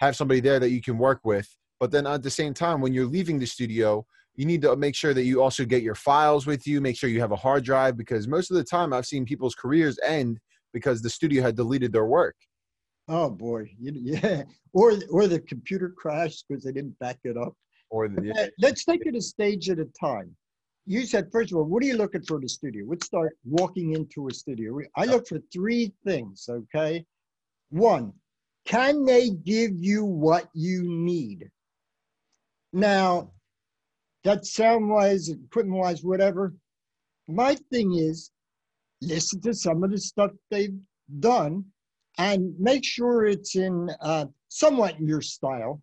[0.00, 1.48] have somebody there that you can work with.
[1.80, 4.94] But then at the same time, when you're leaving the studio, you need to make
[4.94, 6.80] sure that you also get your files with you.
[6.80, 9.54] Make sure you have a hard drive because most of the time I've seen people's
[9.54, 10.38] careers end
[10.72, 12.34] because the studio had deleted their work.
[13.08, 13.92] Oh boy, you,
[14.22, 14.42] yeah,
[14.72, 17.54] or or the computer crashed because they didn't back it up.
[17.90, 20.34] Or the, Uh, Let's take it a stage at a time.
[20.84, 22.84] You said first of all, what are you looking for in a studio?
[22.86, 24.78] Let's start walking into a studio.
[24.96, 26.48] I look for three things.
[26.48, 27.04] Okay,
[27.70, 28.12] one,
[28.66, 31.50] can they give you what you need?
[32.72, 33.32] Now,
[34.24, 36.54] that sound wise, equipment wise, whatever.
[37.26, 38.30] My thing is,
[39.00, 40.76] listen to some of the stuff they've
[41.20, 41.64] done
[42.18, 45.80] and make sure it's in uh, somewhat in your style.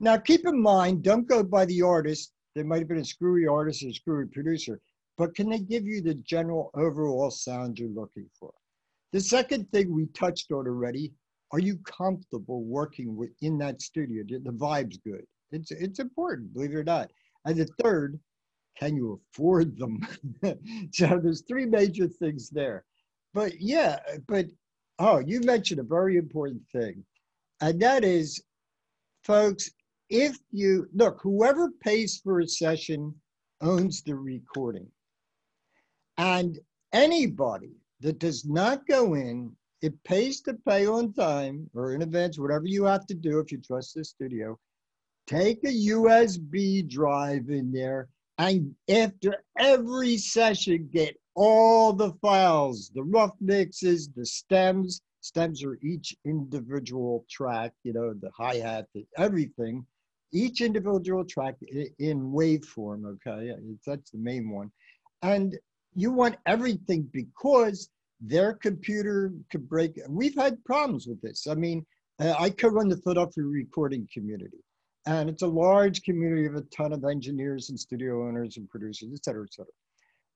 [0.00, 2.32] Now, keep in mind, don't go by the artist.
[2.54, 4.80] There might have been a screwy artist or a screwy producer,
[5.16, 8.52] but can they give you the general overall sound you're looking for?
[9.12, 11.12] The second thing we touched on already,
[11.52, 14.22] are you comfortable working with, in that studio?
[14.28, 15.24] The vibe's good.
[15.50, 17.10] It's, it's important, believe it or not.
[17.44, 18.20] And the third,
[18.78, 20.06] can you afford them?
[20.92, 22.84] so there's three major things there.
[23.34, 24.46] But yeah, but
[24.98, 27.04] oh, you mentioned a very important thing.
[27.60, 28.42] And that is,
[29.24, 29.70] folks,
[30.10, 33.14] if you look, whoever pays for a session
[33.60, 34.88] owns the recording.
[36.16, 36.58] And
[36.92, 42.38] anybody that does not go in, it pays to pay on time or in advance,
[42.38, 44.58] whatever you have to do if you trust the studio.
[45.26, 48.08] Take a USB drive in there
[48.38, 55.02] and after every session, get all the files, the rough mixes, the stems.
[55.20, 59.86] Stems are each individual track, you know, the hi-hat, everything.
[60.32, 61.54] Each individual track
[61.98, 63.54] in waveform, okay?
[63.86, 64.72] That's the main one.
[65.22, 65.56] And
[65.94, 67.88] you want everything because
[68.20, 69.98] their computer could break.
[70.08, 71.46] We've had problems with this.
[71.46, 71.86] I mean,
[72.20, 74.58] uh, I co-run the Philadelphia recording community
[75.06, 79.08] and it's a large community of a ton of engineers and studio owners and producers,
[79.12, 79.72] et cetera, et cetera.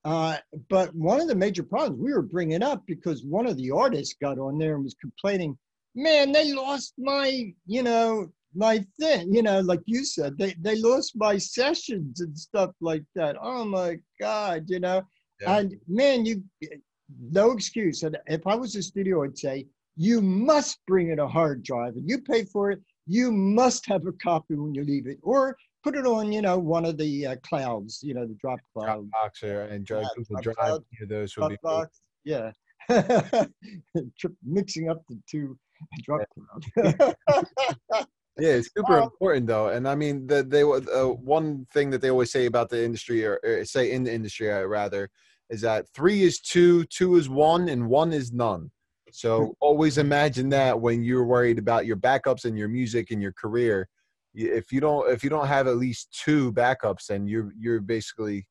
[0.04, 0.36] Uh,
[0.68, 4.16] but one of the major problems we were bringing up because one of the artists
[4.20, 5.56] got on there and was complaining,
[5.94, 10.78] man, they lost my, you know, my thing, you know, like you said, they, they
[10.80, 13.36] lost my sessions and stuff like that.
[13.40, 15.02] Oh my God, you know,
[15.40, 15.58] Yeah.
[15.58, 16.42] and man, you,
[17.20, 18.02] no excuse.
[18.02, 21.96] And if I was a studio, I'd say, you must bring in a hard drive
[21.96, 25.56] and you pay for it you must have a copy when you leave it or
[25.82, 29.08] put it on you know one of the uh, clouds you know the drop cloud
[29.10, 31.88] Dropbox or, and Drive, Yeah, Google Drive, of those would be Dropbox.
[32.24, 32.52] yeah
[34.18, 35.58] Trip- mixing up the two
[36.04, 37.16] drop cloud
[38.38, 42.00] Yeah, it's super Well- important though, and I mean, the, they uh, one thing that
[42.00, 45.10] they always say about the industry, or, or say in the industry uh, rather,
[45.50, 48.70] is that three is two, two is one, and one is none.
[49.10, 53.32] So always imagine that when you're worried about your backups and your music and your
[53.34, 53.86] career.
[54.34, 58.46] If you don't, if you don't have at least two backups, then you're you're basically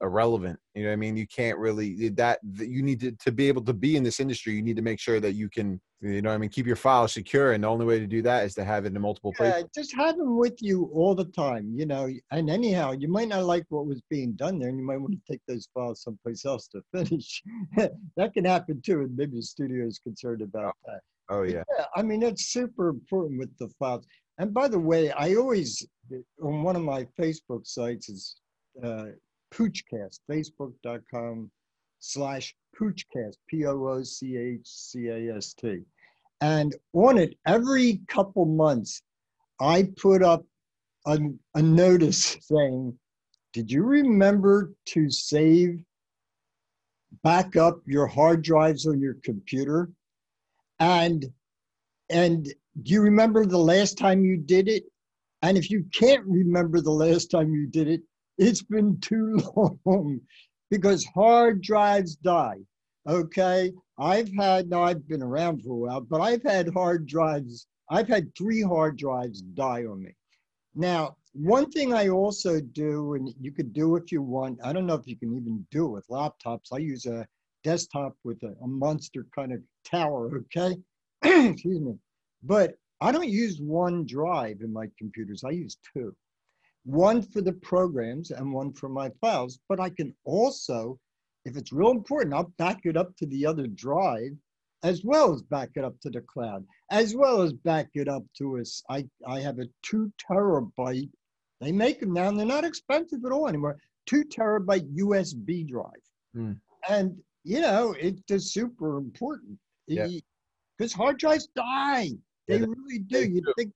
[0.00, 0.58] irrelevant.
[0.74, 1.16] You know what I mean?
[1.16, 4.54] You can't really that you need to to be able to be in this industry.
[4.54, 6.76] You need to make sure that you can, you know, what I mean, keep your
[6.76, 9.32] files secure, and the only way to do that is to have it in multiple
[9.32, 9.62] places.
[9.62, 13.28] yeah, just have them with you all the time you know and anyhow you might
[13.28, 16.02] not like what was being done there and you might want to take those files
[16.02, 17.42] someplace else to finish
[18.16, 21.62] that can happen too and maybe the studio is concerned about oh, that Oh yeah.
[21.76, 24.06] Yeah, I mean, it's super important with the files.
[24.38, 25.84] And by the way, I always,
[26.42, 28.36] on one of my Facebook sites is
[28.82, 29.06] uh,
[29.52, 31.50] Poochcast, facebook.com
[31.98, 34.20] slash Poochcast, P-O-O-C-H-C-A-S-T.
[36.40, 39.02] And on it, every couple months,
[39.60, 40.44] I put up
[41.06, 41.18] a,
[41.56, 42.96] a notice saying,
[43.52, 45.82] did you remember to save,
[47.24, 49.90] back up your hard drives on your computer?
[50.78, 51.26] And
[52.10, 54.84] and do you remember the last time you did it?
[55.42, 58.02] And if you can't remember the last time you did it,
[58.38, 59.40] it's been too
[59.84, 60.20] long
[60.70, 62.58] because hard drives die.
[63.08, 63.72] Okay.
[63.98, 68.08] I've had, now I've been around for a while, but I've had hard drives, I've
[68.08, 70.14] had three hard drives die on me.
[70.74, 74.86] Now, one thing I also do, and you could do if you want, I don't
[74.86, 76.72] know if you can even do it with laptops.
[76.72, 77.26] I use a
[77.64, 80.76] desktop with a, a monster kind of tower, okay?
[81.22, 81.94] Excuse me.
[82.42, 86.14] But I don't use one drive in my computers, I use two.
[86.84, 90.98] One for the programs and one for my files, but I can also,
[91.44, 94.32] if it's real important, I'll back it up to the other drive
[94.84, 98.22] as well as back it up to the cloud, as well as back it up
[98.38, 98.82] to us.
[98.88, 101.10] I, I have a two terabyte,
[101.60, 105.90] they make them now and they're not expensive at all anymore, two terabyte USB drive.
[106.34, 106.52] Hmm.
[106.88, 110.06] And, you know, it's just super important Yeah.
[110.78, 112.10] because hard drives die.
[112.48, 113.18] They Yeah, they- really do.
[113.20, 113.52] they You do.
[113.56, 113.72] think,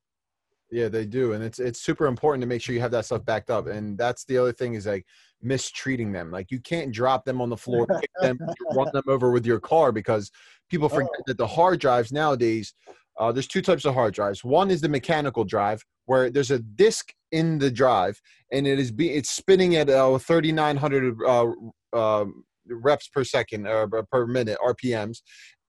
[0.70, 3.24] Yeah, they do, and it's it's super important to make sure you have that stuff
[3.26, 3.66] backed up.
[3.66, 5.04] And that's the other thing is like
[5.42, 6.30] mistreating them.
[6.30, 8.38] Like you can't drop them on the floor, kick them,
[8.74, 10.30] run them over with your car because
[10.70, 11.22] people forget Oh.
[11.26, 12.72] that the hard drives nowadays
[13.20, 14.42] Uh, there's two types of hard drives.
[14.42, 18.18] One is the mechanical drive, where there's a disk in the drive,
[18.52, 21.52] and it is be it's spinning at uh, 3,900 uh,
[21.92, 22.24] uh,
[22.66, 25.18] reps per second or per minute RPMs,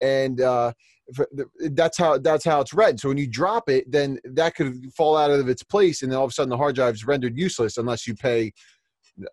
[0.00, 0.72] and uh,
[1.72, 2.98] that's how that's how it's read.
[2.98, 6.18] So when you drop it, then that could fall out of its place, and then
[6.18, 8.52] all of a sudden the hard drive is rendered useless unless you pay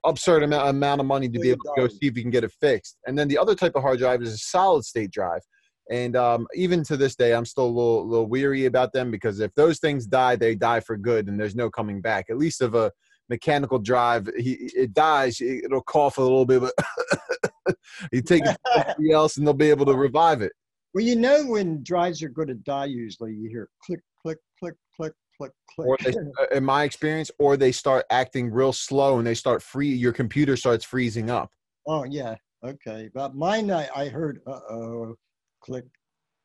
[0.03, 2.43] absurd amount, amount of money to be able to go see if you can get
[2.43, 2.97] it fixed.
[3.07, 5.41] And then the other type of hard drive is a solid state drive.
[5.89, 9.39] And um, even to this day, I'm still a little, little weary about them because
[9.39, 12.27] if those things die, they die for good, and there's no coming back.
[12.29, 12.91] At least of a
[13.29, 17.75] mechanical drive, he, it dies, it'll cough a little bit, but
[18.11, 20.53] you take it to somebody else, and they'll be able to revive it.
[20.93, 24.75] Well, you know when drives are going to die, usually you hear click, click, click,
[24.95, 25.87] click, click, click.
[25.87, 29.63] Or they, uh, in my experience, or they start acting real slow and they start
[29.63, 29.89] free.
[29.89, 31.49] Your computer starts freezing up.
[31.87, 33.09] Oh yeah, okay.
[33.13, 35.15] But mine, I, I heard, uh oh,
[35.61, 35.85] click,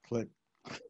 [0.06, 0.28] click.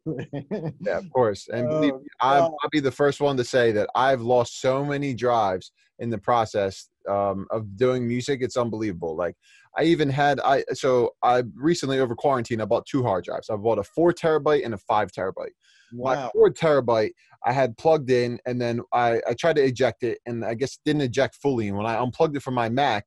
[0.05, 1.47] yeah, of course.
[1.51, 4.85] And believe me, I'm, I'll be the first one to say that I've lost so
[4.85, 8.39] many drives in the process um, of doing music.
[8.41, 9.15] It's unbelievable.
[9.15, 9.35] Like
[9.77, 13.49] I even had I so I recently over quarantine I bought two hard drives.
[13.49, 15.53] I bought a four terabyte and a five terabyte.
[15.93, 16.15] Wow.
[16.15, 17.11] My four terabyte
[17.45, 20.79] I had plugged in and then I, I tried to eject it and I guess
[20.83, 21.67] didn't eject fully.
[21.67, 23.05] And when I unplugged it from my Mac,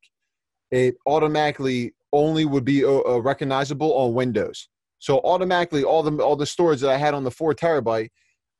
[0.70, 4.68] it automatically only would be uh, uh recognizable on Windows.
[5.00, 8.10] So automatically all the all the storage that I had on the four terabyte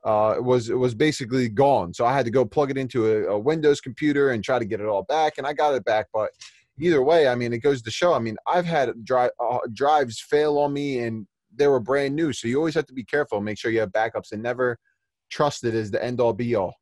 [0.05, 1.94] uh, was was basically gone.
[1.94, 4.64] So I had to go plug it into a, a, Windows computer and try to
[4.64, 6.07] get it all back, and I got it back.
[6.14, 6.31] But
[6.80, 8.12] either way, I mean, it goes to show.
[8.14, 12.32] I mean, I've had drive uh, drives fail on me, and they were brand new.
[12.32, 13.40] So you always have to be careful.
[13.40, 14.78] Make sure you have backups, and never
[15.30, 16.74] trust it as the end all be all.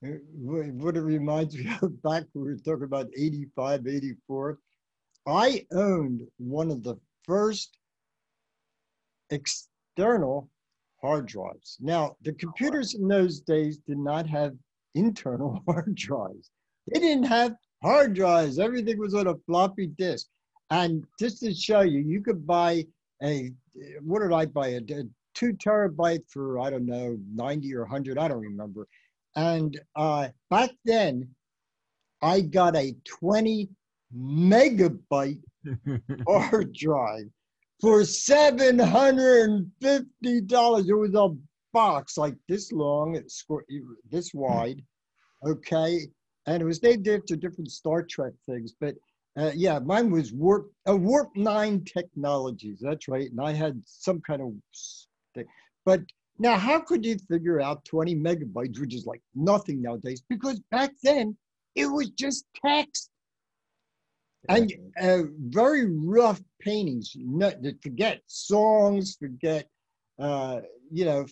[0.00, 4.58] What it reminds me of back when we were talking about 85, 84.
[5.26, 7.76] I owned one of the first
[9.30, 10.48] external
[11.00, 11.76] hard drives.
[11.80, 14.54] Now, the computers in those days did not have
[14.94, 16.50] internal hard drives.
[16.86, 18.58] They didn't have hard drives.
[18.58, 20.26] Everything was on a floppy disk.
[20.70, 22.84] And just to show you, you could buy
[23.22, 23.50] a,
[24.02, 24.68] what did I buy?
[24.68, 28.86] A, a two terabyte for, I don't know, 90 or 100, I don't remember.
[29.36, 31.28] And uh, back then,
[32.22, 33.68] I got a 20
[34.16, 35.42] megabyte
[36.26, 37.28] hard drive
[37.80, 40.88] for seven hundred and fifty dollars.
[40.88, 41.36] It was a
[41.72, 43.20] box like this long,
[44.10, 44.82] this wide,
[45.46, 46.08] okay,
[46.48, 48.74] and it was named after different Star Trek things.
[48.80, 48.94] But
[49.36, 52.78] uh, yeah, mine was warp uh, warp nine technologies.
[52.80, 54.52] That's right, and I had some kind of
[55.34, 55.46] thing.
[55.84, 56.00] But
[56.38, 60.22] now, how could you figure out twenty megabytes, which is like nothing nowadays?
[60.28, 61.36] Because back then
[61.74, 63.10] it was just text
[64.48, 67.12] and uh, very rough paintings.
[67.16, 69.68] Not, forget songs, forget
[70.18, 71.26] uh, you know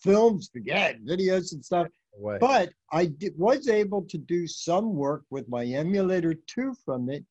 [0.00, 1.88] films, forget videos and stuff.
[2.40, 7.24] But I did, was able to do some work with my Emulator II from it,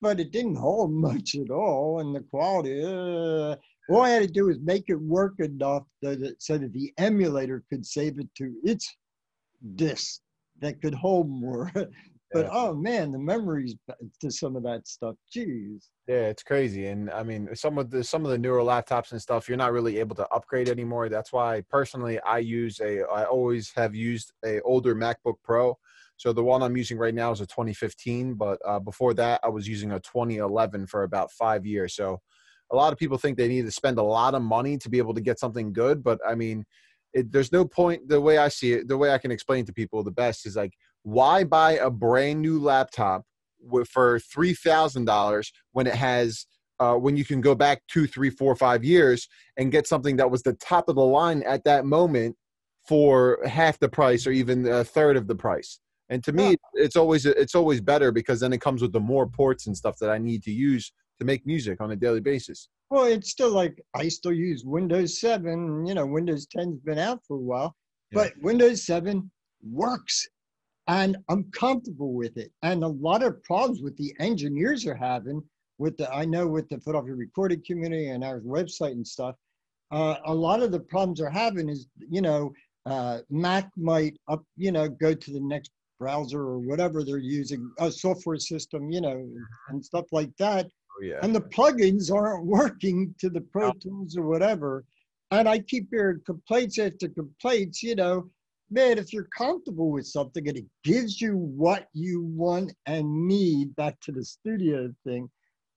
[0.00, 2.82] but it didn't hold much at all, and the quality.
[2.82, 3.56] Uh,
[3.88, 6.92] all I had to do was make it work enough that it, so that the
[6.98, 8.96] emulator could save it to its
[9.74, 10.20] disk
[10.60, 11.70] that could hold more.
[12.32, 13.74] but oh man, the memories
[14.20, 15.16] to some of that stuff.
[15.34, 15.88] Jeez.
[16.08, 19.22] Yeah, it's crazy, and I mean, some of the some of the newer laptops and
[19.22, 21.08] stuff, you're not really able to upgrade anymore.
[21.08, 23.02] That's why personally, I use a.
[23.02, 25.76] I always have used a older MacBook Pro.
[26.16, 29.48] So the one I'm using right now is a 2015, but uh, before that, I
[29.48, 31.96] was using a 2011 for about five years.
[31.96, 32.20] So
[32.70, 34.98] a lot of people think they need to spend a lot of money to be
[34.98, 36.64] able to get something good, but I mean,
[37.12, 38.08] it, there's no point.
[38.08, 40.56] The way I see it, the way I can explain to people the best is
[40.56, 43.22] like why buy a brand new laptop
[43.90, 46.46] for three thousand dollars when it has
[46.80, 50.30] uh, when you can go back two, three, four, five years and get something that
[50.30, 52.34] was the top of the line at that moment
[52.88, 55.78] for half the price or even a third of the price.
[56.08, 59.26] And to me, it's always it's always better because then it comes with the more
[59.26, 62.68] ports and stuff that I need to use to make music on a daily basis.
[62.90, 65.86] Well, it's still like I still use Windows 7.
[65.86, 67.74] You know, Windows 10's been out for a while,
[68.10, 68.24] yeah.
[68.24, 69.30] but Windows 7
[69.62, 70.28] works
[70.88, 72.50] and I'm comfortable with it.
[72.62, 75.42] And a lot of problems with the engineers are having
[75.78, 79.36] with the I know with the Philadelphia recording community and our website and stuff.
[79.90, 82.52] Uh, a lot of the problems they're having is you know
[82.86, 87.70] uh, Mac might up you know go to the next browser or whatever they're using
[87.78, 89.28] a software system you know
[89.68, 90.66] and stuff like that.
[90.66, 91.18] Oh, yeah.
[91.22, 94.84] And the plugins aren't working to the Pro Tools or whatever.
[95.30, 98.28] And I keep hearing complaints after complaints, you know,
[98.72, 103.74] man, if you're comfortable with something and it gives you what you want and need,
[103.76, 105.28] back to the studio thing,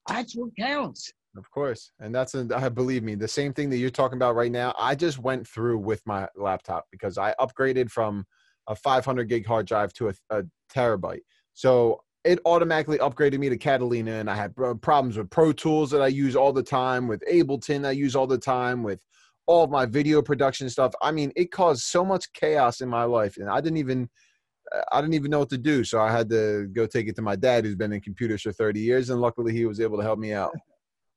[0.08, 1.12] that's what counts.
[1.38, 4.18] Of course, and that's a, I uh, believe me, the same thing that you're talking
[4.18, 4.74] about right now.
[4.80, 8.26] I just went through with my laptop because I upgraded from
[8.68, 10.44] a 500 gig hard drive to a, a
[10.74, 11.24] terabyte.
[11.54, 15.92] So it automatically upgraded me to Catalina, and I had uh, problems with Pro Tools
[15.92, 19.00] that I use all the time, with Ableton I use all the time, with
[19.48, 20.94] all of my video production stuff.
[21.02, 24.10] I mean, it caused so much chaos in my life, and I didn't even
[24.92, 25.84] I didn't even know what to do.
[25.84, 28.52] So I had to go take it to my dad, who's been in computers for
[28.52, 30.52] 30 years, and luckily he was able to help me out.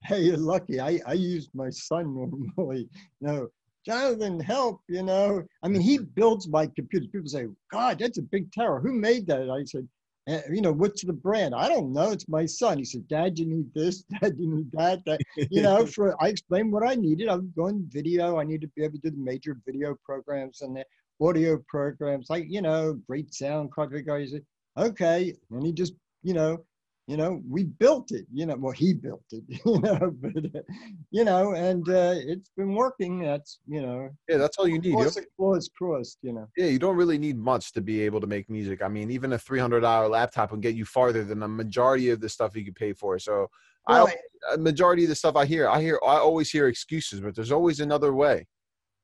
[0.05, 0.79] Hey, you're lucky.
[0.79, 2.15] I I used my son
[2.57, 2.89] normally.
[3.21, 3.49] No,
[3.85, 4.81] Jonathan, help!
[4.89, 7.09] You know, I mean, he builds my computers.
[7.09, 8.79] People say, "God, that's a big tower.
[8.79, 9.89] Who made that?" I said,
[10.29, 11.55] eh, "You know, what's the brand?
[11.55, 12.13] I don't know.
[12.13, 14.03] It's my son." He said, "Dad, you need this.
[14.21, 15.21] Dad, you need that." that.
[15.51, 17.29] You know, for I explained what I needed.
[17.29, 18.39] I was going video.
[18.39, 20.85] I need to be able to do the major video programs and the
[21.21, 24.45] audio programs, like you know, great sound configuration.
[24.77, 26.65] Okay, and he just, you know,
[27.09, 30.63] you know, we built it, you know, well, he built it, you know, but,
[31.11, 33.23] you know, and uh, it's been working.
[33.23, 34.11] That's, you know.
[34.29, 34.95] Yeah, that's all you need.
[34.95, 36.47] Cross, crossed, crossed, you know.
[36.59, 38.83] Yeah, you don't really need much to be able to make music.
[38.83, 42.29] I mean, even a $300 laptop will get you farther than the majority of the
[42.29, 43.19] stuff you could pay for.
[43.19, 43.49] So,
[43.89, 47.21] well, I, a majority of the stuff I hear, I hear, I always hear excuses,
[47.21, 48.47] but there's always another way.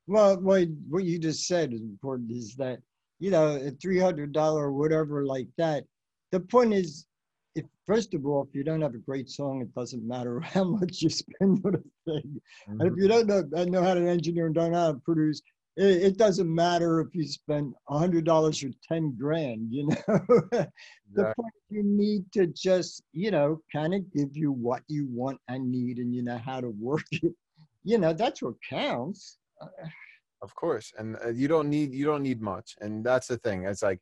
[0.07, 2.81] Well, what, what you just said is important is that,
[3.19, 5.85] you know, a $300 or whatever like that,
[6.33, 7.07] the point is,
[7.87, 11.03] first of all, if you don't have a great song, it doesn't matter how much
[11.03, 12.41] you spend on a thing.
[12.69, 12.73] Mm-hmm.
[12.73, 13.03] And if mm-hmm.
[13.03, 15.41] you don't know, know how to engineer and don't know how to produce,
[15.77, 19.69] it, it doesn't matter if you spend a hundred dollars or ten grand.
[19.71, 20.67] You know,
[21.15, 25.39] the point you need to just you know kind of give you what you want
[25.49, 27.35] and need, and you know how to work it.
[27.83, 29.39] You know, that's what counts.
[30.43, 33.65] Of course, and uh, you don't need you don't need much, and that's the thing.
[33.65, 34.01] It's like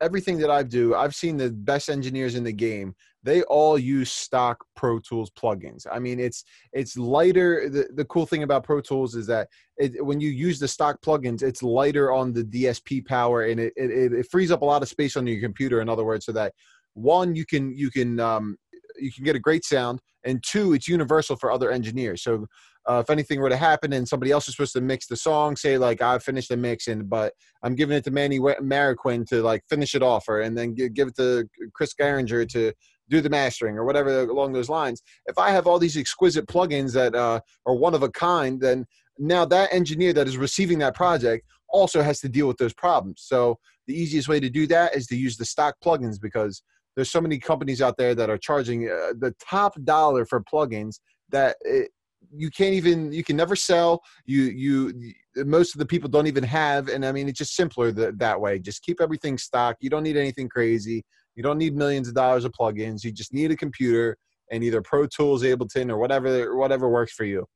[0.00, 0.94] everything that I do.
[0.94, 2.94] I've seen the best engineers in the game.
[3.24, 5.86] They all use stock Pro Tools plugins.
[5.90, 7.68] I mean, it's it's lighter.
[7.68, 9.48] The, the cool thing about Pro Tools is that
[9.78, 13.72] it, when you use the stock plugins, it's lighter on the DSP power, and it,
[13.76, 15.80] it it frees up a lot of space on your computer.
[15.80, 16.52] In other words, so that
[16.94, 18.56] one you can you can um,
[18.98, 22.22] you can get a great sound, and two, it's universal for other engineers.
[22.22, 22.46] So
[22.88, 25.56] uh, if anything were to happen and somebody else is supposed to mix the song,
[25.56, 29.42] say like I finished the mix and but I'm giving it to Manny Marroquin to
[29.42, 32.72] like finish it off, or and then give it to Chris Gehringer to
[33.12, 35.02] do the mastering or whatever along those lines.
[35.26, 38.86] If I have all these exquisite plugins that uh, are one of a kind, then
[39.18, 43.22] now that engineer that is receiving that project also has to deal with those problems.
[43.24, 46.62] So the easiest way to do that is to use the stock plugins because
[46.96, 51.00] there's so many companies out there that are charging uh, the top dollar for plugins
[51.30, 51.90] that it,
[52.34, 56.44] you can't even you can never sell you you most of the people don't even
[56.44, 59.90] have and i mean it's just simpler that, that way just keep everything stock you
[59.90, 61.04] don't need anything crazy
[61.34, 64.16] you don't need millions of dollars of plugins you just need a computer
[64.50, 67.46] and either Pro Tools Ableton or whatever whatever works for you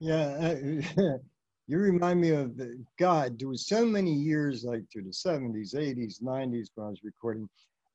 [0.00, 0.54] yeah
[1.68, 2.52] you remind me of
[2.98, 7.00] god there was so many years like through the 70s 80s 90s when i was
[7.02, 7.48] recording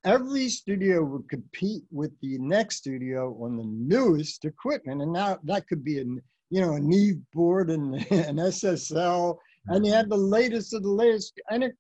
[0.04, 5.02] every studio would compete with the next studio on the newest equipment.
[5.02, 6.06] And now that could be a
[6.50, 9.38] you know a Neve board and an SSL,
[9.68, 11.34] and they had the latest of the latest.
[11.50, 11.76] And it,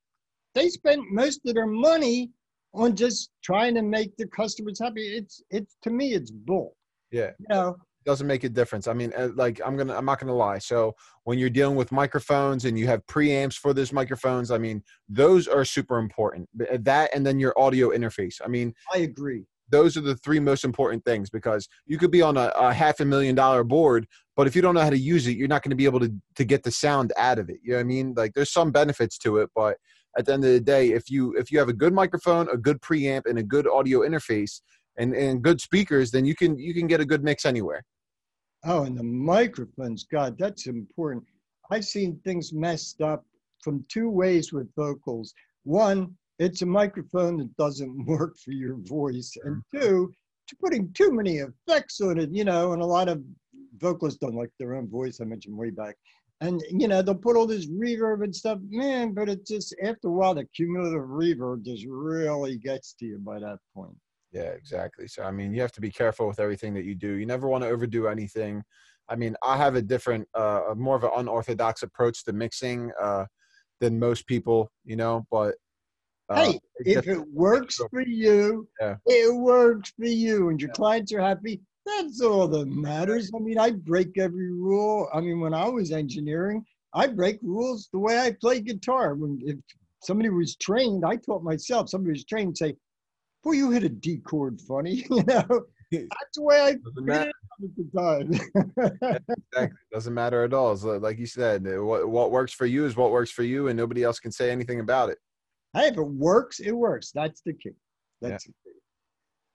[0.53, 2.31] they spent most of their money
[2.73, 5.01] on just trying to make the customers happy.
[5.01, 6.75] It's it's to me it's bull.
[7.11, 7.31] Yeah.
[7.39, 8.87] You know, doesn't make a difference.
[8.87, 10.57] I mean, uh, like I'm gonna, I'm not gonna lie.
[10.57, 14.83] So when you're dealing with microphones and you have preamps for those microphones, I mean,
[15.07, 16.49] those are super important.
[16.59, 18.41] Uh, that and then your audio interface.
[18.43, 19.45] I mean, I agree.
[19.69, 22.99] Those are the three most important things because you could be on a, a half
[22.99, 24.05] a million dollar board,
[24.35, 25.99] but if you don't know how to use it, you're not going to be able
[25.99, 27.59] to to get the sound out of it.
[27.63, 28.13] You know what I mean?
[28.15, 29.77] Like there's some benefits to it, but
[30.17, 32.57] at the end of the day, if you if you have a good microphone, a
[32.57, 34.61] good preamp, and a good audio interface,
[34.97, 37.83] and, and good speakers, then you can you can get a good mix anywhere.
[38.65, 41.23] Oh, and the microphones, God, that's important.
[41.71, 43.25] I've seen things messed up
[43.63, 45.33] from two ways with vocals.
[45.63, 49.79] One, it's a microphone that doesn't work for your voice, and mm-hmm.
[49.79, 50.13] two,
[50.47, 53.23] to putting too many effects on it, you know, and a lot of
[53.77, 55.19] vocalists don't like their own voice.
[55.21, 55.95] I mentioned way back.
[56.41, 60.07] And you know, they'll put all this reverb and stuff, man, but it just after
[60.07, 63.95] a while the cumulative reverb just really gets to you by that point.
[64.31, 65.07] Yeah, exactly.
[65.07, 67.13] So I mean, you have to be careful with everything that you do.
[67.13, 68.63] You never want to overdo anything.
[69.09, 73.25] I mean, I have a different, uh, more of an unorthodox approach to mixing uh,
[73.81, 75.25] than most people, you know.
[75.29, 75.55] But
[76.29, 78.95] uh, hey, if it works for you, yeah.
[79.05, 80.75] it works for you, and your yeah.
[80.75, 81.61] clients are happy.
[81.85, 83.31] That's all that matters.
[83.35, 85.09] I mean, I break every rule.
[85.13, 86.63] I mean, when I was engineering,
[86.93, 89.15] I break rules the way I play guitar.
[89.15, 89.57] When if
[90.03, 91.89] somebody was trained, I taught myself.
[91.89, 92.75] Somebody was trained, say,
[93.43, 95.05] boy, you hit a D chord funny.
[95.09, 97.29] You know, that's the way I Doesn't matter.
[97.29, 99.21] at.
[99.53, 99.77] Exactly.
[99.91, 100.71] Doesn't matter at all.
[100.71, 103.67] It's like you said, uh, what, what works for you is what works for you,
[103.67, 105.17] and nobody else can say anything about it.
[105.73, 107.11] hey, if it works, it works.
[107.13, 107.71] That's the key.
[108.21, 108.29] Yeah.
[108.29, 108.77] That's the key.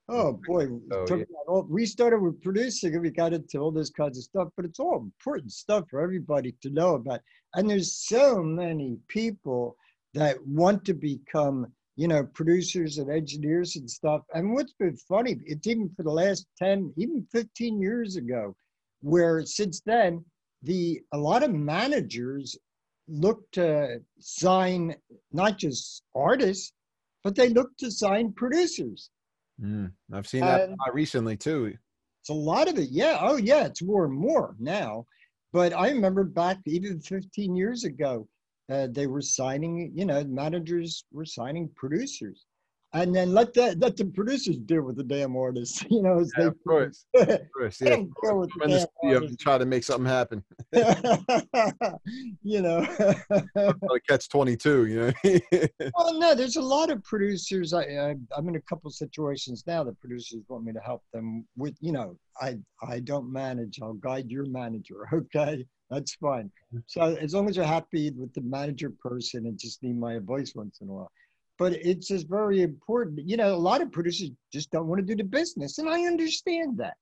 [0.08, 1.24] Oh boy, we So, yeah.
[1.48, 4.64] all- we started with producing and we got into all this kinds of stuff, but
[4.64, 7.20] it's all important stuff for everybody to know about.
[7.54, 9.76] And there's so many people
[10.14, 14.22] that want to become, you know, producers and engineers and stuff.
[14.34, 18.54] And what's been funny, it's even for the last 10, even 15 years ago,
[19.00, 20.24] where since then,
[20.62, 22.56] the a lot of managers
[23.08, 24.96] look to sign
[25.32, 26.72] not just artists,
[27.22, 29.10] but they look to sign producers.
[29.62, 31.76] Mm, I've seen that recently too.
[32.22, 32.90] It's a lot of it.
[32.90, 33.18] Yeah.
[33.20, 33.66] Oh, yeah.
[33.66, 35.06] It's more and more now.
[35.52, 38.28] But I remember back even 15 years ago,
[38.70, 42.44] uh, they were signing, you know, managers were signing producers.
[42.92, 46.32] And then let that let the producers deal with the damn artists, you know, as
[46.36, 47.80] Yeah, they of course, of course.
[47.80, 50.42] Yeah, deal with the in the and try to make something happen.
[52.42, 52.86] you know.
[53.54, 54.86] Like catch twenty two.
[54.86, 55.40] You know.
[55.96, 57.72] Well, no, there's a lot of producers.
[57.72, 61.46] I, I I'm in a couple situations now that producers want me to help them
[61.56, 61.76] with.
[61.80, 62.56] You know, I
[62.86, 63.78] I don't manage.
[63.82, 65.06] I'll guide your manager.
[65.12, 66.50] Okay, that's fine.
[66.86, 70.52] So as long as you're happy with the manager person and just need my advice
[70.54, 71.10] once in a while.
[71.58, 73.26] But it's just very important.
[73.26, 76.02] You know, a lot of producers just don't want to do the business, and I
[76.02, 76.94] understand that.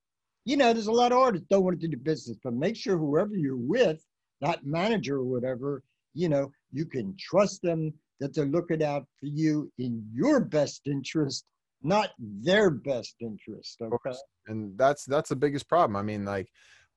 [0.45, 2.77] You know, there's a lot of artists don't want to do the business, but make
[2.77, 4.05] sure whoever you're with,
[4.43, 5.83] that manager or whatever,
[6.13, 10.83] you know, you can trust them that they're looking out for you in your best
[10.87, 11.45] interest,
[11.83, 13.81] not their best interest.
[13.83, 14.17] Okay.
[14.47, 15.97] and that's that's the biggest problem.
[15.97, 16.49] I mean, like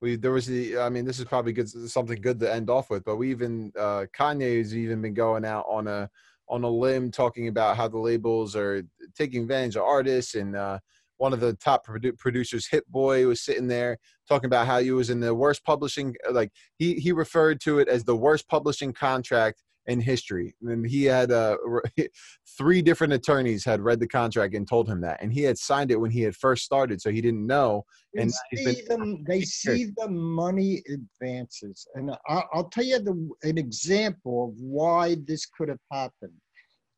[0.01, 2.89] we there was the I mean, this is probably good something good to end off
[2.89, 6.10] with, but we even uh Kanye's even been going out on a
[6.50, 8.84] on a limb talking about how the labels are
[9.16, 10.80] taking advantage of artists and uh
[11.18, 13.97] one of the top produ- producers Hit-Boy was sitting there
[14.28, 17.88] talking about how he was in the worst publishing like he he referred to it
[17.88, 21.55] as the worst publishing contract in history and he had uh
[22.57, 25.91] three different attorneys had read the contract and told him that and he had signed
[25.91, 29.24] it when he had first started so he didn't know And he's see them.
[29.28, 35.18] They see the money advances, and I, I'll tell you the, an example of why
[35.26, 36.34] this could have happened.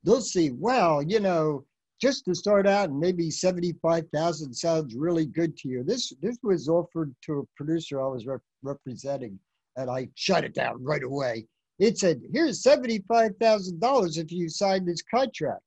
[0.04, 1.66] They'll see, well, you know,
[2.00, 5.84] just to start out, and maybe seventy-five thousand sounds really good to you.
[5.84, 9.40] This this was offered to a producer I was rep- representing,
[9.76, 11.46] and I shut it down right away.
[11.78, 15.62] It said, "Here's seventy-five thousand dollars if you sign this contract."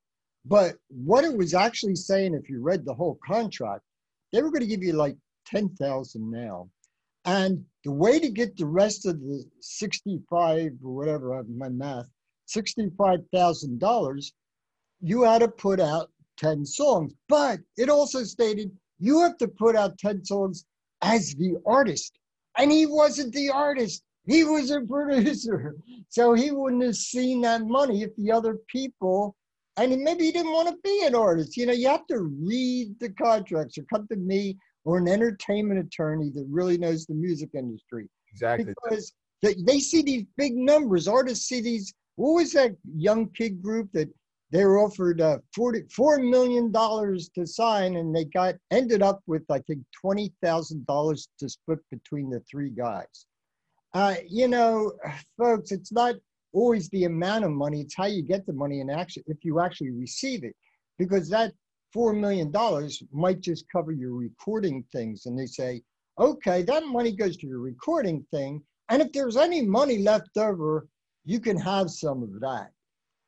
[0.44, 3.84] But what it was actually saying, if you read the whole contract,
[4.32, 5.16] they were going to give you like
[5.46, 6.68] 10,000 now.
[7.24, 12.08] And the way to get the rest of the 65 or whatever, my math,
[12.48, 14.32] $65,000,
[15.00, 17.14] you had to put out 10 songs.
[17.28, 20.64] But it also stated you have to put out 10 songs
[21.02, 22.18] as the artist.
[22.58, 25.74] And he wasn't the artist, he was a producer.
[26.08, 29.34] So he wouldn't have seen that money if the other people
[29.76, 31.56] and maybe he didn't want to be an artist.
[31.56, 35.80] You know, you have to read the contracts or come to me or an entertainment
[35.80, 41.08] attorney that really knows the music industry exactly because they, they see these big numbers.
[41.08, 41.94] Artists see these.
[42.16, 44.08] What was that young kid group that
[44.52, 49.42] they were offered uh, 40, $4 million to sign and they got ended up with,
[49.50, 53.26] I think, $20,000 to split between the three guys.
[53.94, 54.92] Uh, you know,
[55.38, 56.16] folks, it's not
[56.52, 59.58] always the amount of money, it's how you get the money and actually if you
[59.58, 60.54] actually receive it.
[60.98, 61.52] Because that
[61.90, 65.24] four million dollars might just cover your recording things.
[65.24, 65.82] And they say,
[66.18, 68.62] okay, that money goes to your recording thing.
[68.90, 70.86] And if there's any money left over,
[71.24, 72.70] you can have some of that.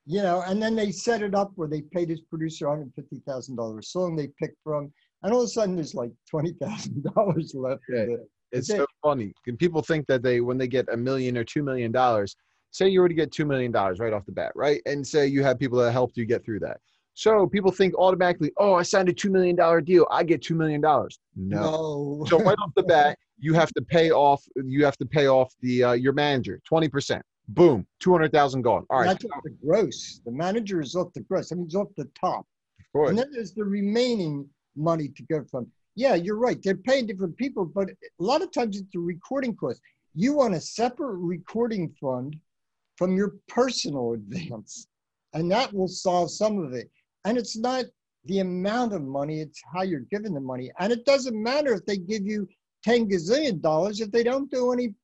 [0.07, 3.83] You know, and then they set it up where they paid this producer $150,000 a
[3.83, 4.93] song they pick from,
[5.23, 8.17] and all of a sudden there's like $20,000 left Yeah.
[8.53, 11.63] it's so funny and people think that they when they get a million or two
[11.63, 12.37] million dollars
[12.71, 14.81] say you already get two million dollars right off the bat right?
[14.87, 16.79] And say you have people that helped you get through that.
[17.15, 20.55] So people think automatically oh i signed a two million dollar deal i get two
[20.55, 21.19] million dollars.
[21.37, 22.19] No.
[22.21, 22.27] No.
[22.29, 25.53] so right off the bat you have to pay off you have to pay off
[25.63, 30.21] the uh, your manager 20% boom 200000 gone all right That's off the gross.
[30.25, 31.53] The manager is off the gross.
[31.53, 32.47] I mean, he's off the top.
[32.79, 35.67] of course And then there's the remaining money to go from.
[35.95, 36.61] Yeah, you're right.
[36.63, 39.81] They're paying different people, but a lot of times it's the recording cost.
[40.15, 42.37] You want a separate recording fund
[42.97, 44.89] from your personal advance,
[45.35, 46.91] and that will solve some of it.
[47.25, 47.85] And it's not
[48.27, 50.71] the amount of money, it's how you're given the money.
[50.79, 52.49] And it doesn't matter if they give you
[52.85, 54.95] 10 gazillion dollars if they don't do any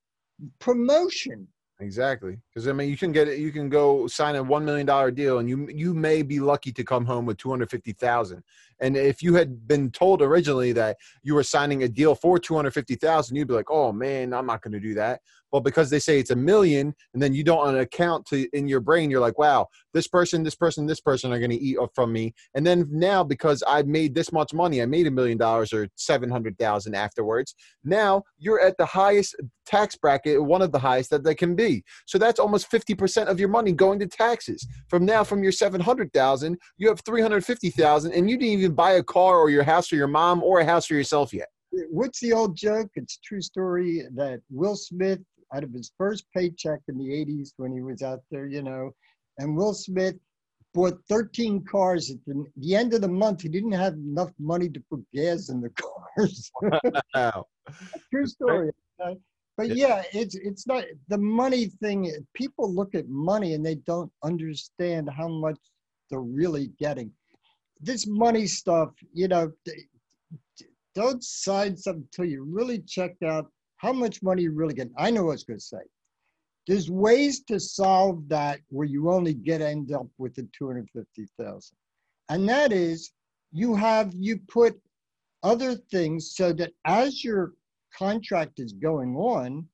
[0.59, 1.47] promotion.
[1.81, 3.39] Exactly Because I mean, you can get it.
[3.39, 6.73] You can go sign a one million dollar deal, and you you may be lucky
[6.73, 8.43] to come home with two hundred fifty thousand.
[8.81, 12.55] And if you had been told originally that you were signing a deal for two
[12.55, 15.21] hundred fifty thousand, you'd be like, "Oh man, I'm not going to do that."
[15.51, 18.67] Well, because they say it's a million, and then you don't on account to in
[18.67, 21.77] your brain, you're like, "Wow, this person, this person, this person are going to eat
[21.93, 25.37] from me." And then now, because I made this much money, I made a million
[25.37, 27.55] dollars or seven hundred thousand afterwards.
[27.85, 29.35] Now you're at the highest
[29.65, 31.83] tax bracket, one of the highest that they can be.
[32.07, 34.67] So that's almost fifty percent of your money going to taxes.
[34.89, 38.37] From now, from your seven hundred thousand, you have three hundred fifty thousand, and you
[38.37, 40.93] didn't even buy a car or your house for your mom or a house for
[40.95, 41.47] yourself yet.
[41.89, 42.89] What's the old joke?
[42.95, 45.19] It's true story that Will Smith,
[45.53, 48.91] out of his first paycheck in the 80s when he was out there, you know,
[49.37, 50.15] and Will Smith
[50.73, 53.41] bought 13 cars at the, the end of the month.
[53.41, 55.69] He didn't have enough money to put gas in the
[56.17, 56.51] cars.
[57.15, 57.45] wow.
[58.09, 58.71] true story.
[59.67, 62.11] But yeah, it's it's not the money thing.
[62.33, 65.57] People look at money and they don't understand how much
[66.09, 67.11] they're really getting
[67.81, 69.51] this money stuff, you know,
[70.93, 73.47] don't sign something until you really check out
[73.77, 74.89] how much money you really get.
[74.97, 75.81] I know what I was going to say.
[76.67, 81.75] There's ways to solve that where you only get end up with the 250,000.
[82.29, 83.11] And that is
[83.51, 84.79] you have, you put
[85.43, 87.53] other things so that as your
[87.97, 89.67] contract is going on,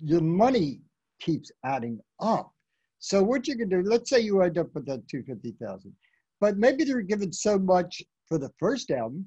[0.00, 0.80] your money
[1.20, 2.52] keeps adding up.
[2.98, 5.94] So what you can do, let's say you end up with that 250,000
[6.40, 9.26] but maybe they're given so much for the first album,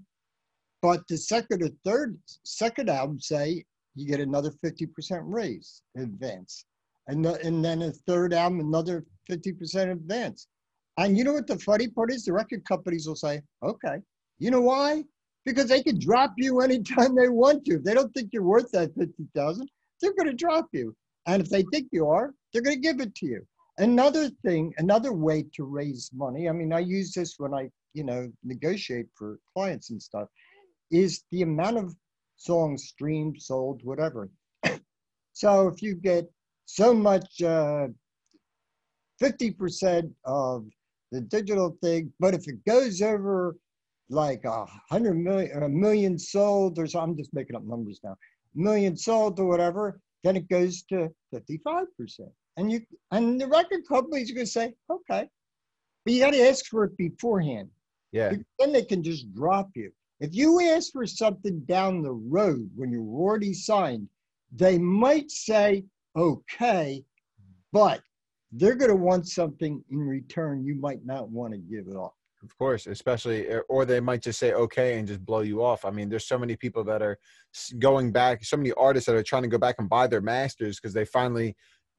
[0.81, 3.63] but the second or third second album say
[3.95, 6.65] you get another 50% raise advance.
[7.07, 10.47] And, the, and then a third album, another 50% advance.
[10.97, 12.25] And you know what the funny part is?
[12.25, 13.97] The record companies will say, okay.
[14.39, 15.03] You know why?
[15.45, 17.75] Because they can drop you anytime they want to.
[17.75, 19.69] If they don't think you're worth that 50,000,
[20.01, 20.95] they're going to drop you.
[21.27, 23.45] And if they think you are, they're going to give it to you.
[23.77, 28.03] Another thing, another way to raise money, I mean, I use this when I, you
[28.03, 30.27] know, negotiate for clients and stuff,
[30.91, 31.95] is the amount of
[32.37, 34.29] songs streamed, sold, whatever.
[35.33, 36.29] so if you get
[36.65, 37.87] so much, uh,
[39.21, 40.65] 50% of
[41.11, 43.55] the digital thing, but if it goes over
[44.09, 48.15] like a hundred million, a million sold, or so, I'm just making up numbers now,
[48.55, 51.85] million sold or whatever, then it goes to 55%
[52.57, 52.81] and you
[53.11, 55.27] and the record company's going to say, okay,
[56.05, 57.69] but you got to ask for it beforehand.
[58.11, 58.33] Yeah.
[58.59, 59.91] Then they can just drop you.
[60.19, 64.07] If you ask for something down the road when you're already signed,
[64.55, 65.85] they might say,
[66.15, 67.03] okay,
[67.71, 68.01] but
[68.51, 72.15] they're going to want something in return you might not want to give it up.
[72.43, 75.85] Of course, especially, eh, or they might just say okay and just blow you off.
[75.85, 77.17] I mean, there's so many people that are
[77.79, 80.79] going back, so many artists that are trying to go back and buy their masters
[80.79, 81.55] because they finally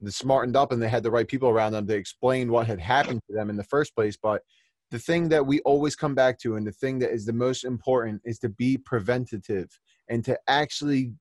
[0.07, 3.22] smartened up and they had the right people around them to explain what had happened
[3.26, 4.18] to them in the first place.
[4.20, 4.42] But
[4.90, 7.64] the thing that we always come back to and the thing that is the most
[7.64, 9.68] important is to be preventative
[10.09, 11.12] and to actually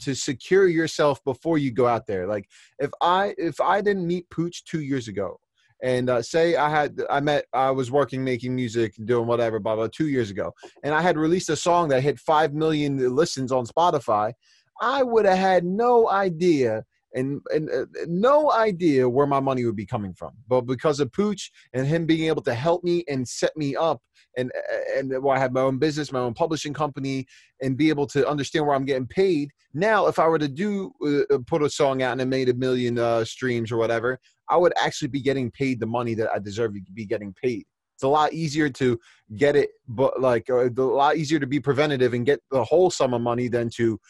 [0.00, 2.48] to secure yourself before you go out there like
[2.80, 5.38] if i if i didn't meet Pooch two years ago
[5.84, 9.76] and uh, say i had i met i was working making music doing whatever blah
[9.76, 13.52] blah two years ago and i had released a song that hit five million listens
[13.52, 14.32] on Spotify
[14.80, 16.82] i would have had no idea
[17.14, 20.32] and, and uh, no idea where my money would be coming from.
[20.48, 24.02] But because of Pooch and him being able to help me and set me up,
[24.36, 24.50] and
[24.96, 27.26] and well, I have my own business, my own publishing company,
[27.62, 29.50] and be able to understand where I'm getting paid.
[29.72, 30.92] Now, if I were to do
[31.30, 34.18] uh, put a song out and it made a million uh, streams or whatever,
[34.48, 37.64] I would actually be getting paid the money that I deserve to be getting paid.
[37.94, 38.98] It's a lot easier to
[39.36, 42.90] get it, but like uh, a lot easier to be preventative and get the whole
[42.90, 44.00] sum of money than to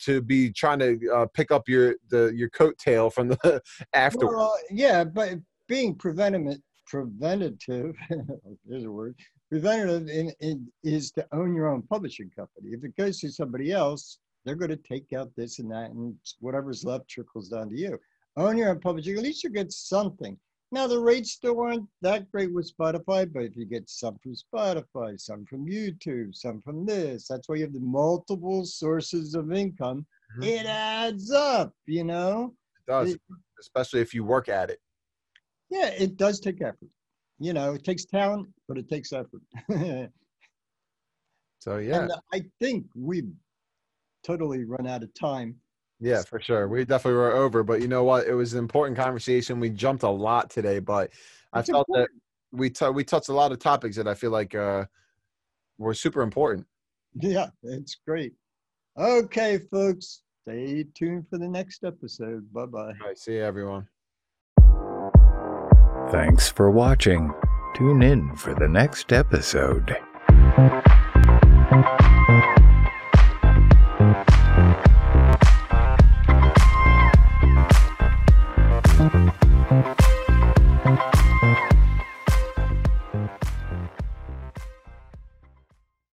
[0.00, 3.62] to be trying to uh, pick up your the your coattail from the
[3.94, 4.26] after.
[4.26, 7.96] Well, yeah, but being preventative preventative
[8.66, 9.16] there's a word
[9.50, 12.70] preventative in, in, is to own your own publishing company.
[12.72, 16.14] If it goes to somebody else, they're going to take out this and that, and
[16.40, 17.98] whatever's left trickles down to you.
[18.36, 19.16] Own your own publishing.
[19.16, 20.36] At least you get something.
[20.72, 24.34] Now the rates still aren't that great with Spotify, but if you get some from
[24.34, 29.52] Spotify, some from YouTube, some from this, that's why you have the multiple sources of
[29.52, 30.04] income.
[30.32, 30.42] Mm-hmm.
[30.42, 32.54] It adds up, you know.
[32.76, 33.20] It does, it,
[33.60, 34.80] especially if you work at it.
[35.70, 36.90] Yeah, it does take effort.
[37.38, 39.42] You know, it takes talent, but it takes effort.
[41.60, 43.30] so yeah, and I think we've
[44.24, 45.56] totally run out of time.
[46.04, 46.68] Yeah, for sure.
[46.68, 48.26] We definitely were over, but you know what?
[48.26, 49.58] It was an important conversation.
[49.58, 51.10] We jumped a lot today, but
[51.54, 52.20] I it's felt important.
[52.52, 54.84] that we t- we touched a lot of topics that I feel like uh,
[55.78, 56.66] were super important.
[57.14, 58.34] Yeah, it's great.
[58.98, 62.52] Okay, folks, stay tuned for the next episode.
[62.52, 62.78] Bye bye.
[63.00, 63.88] All right, see you, everyone.
[66.10, 67.32] Thanks for watching.
[67.74, 69.96] Tune in for the next episode.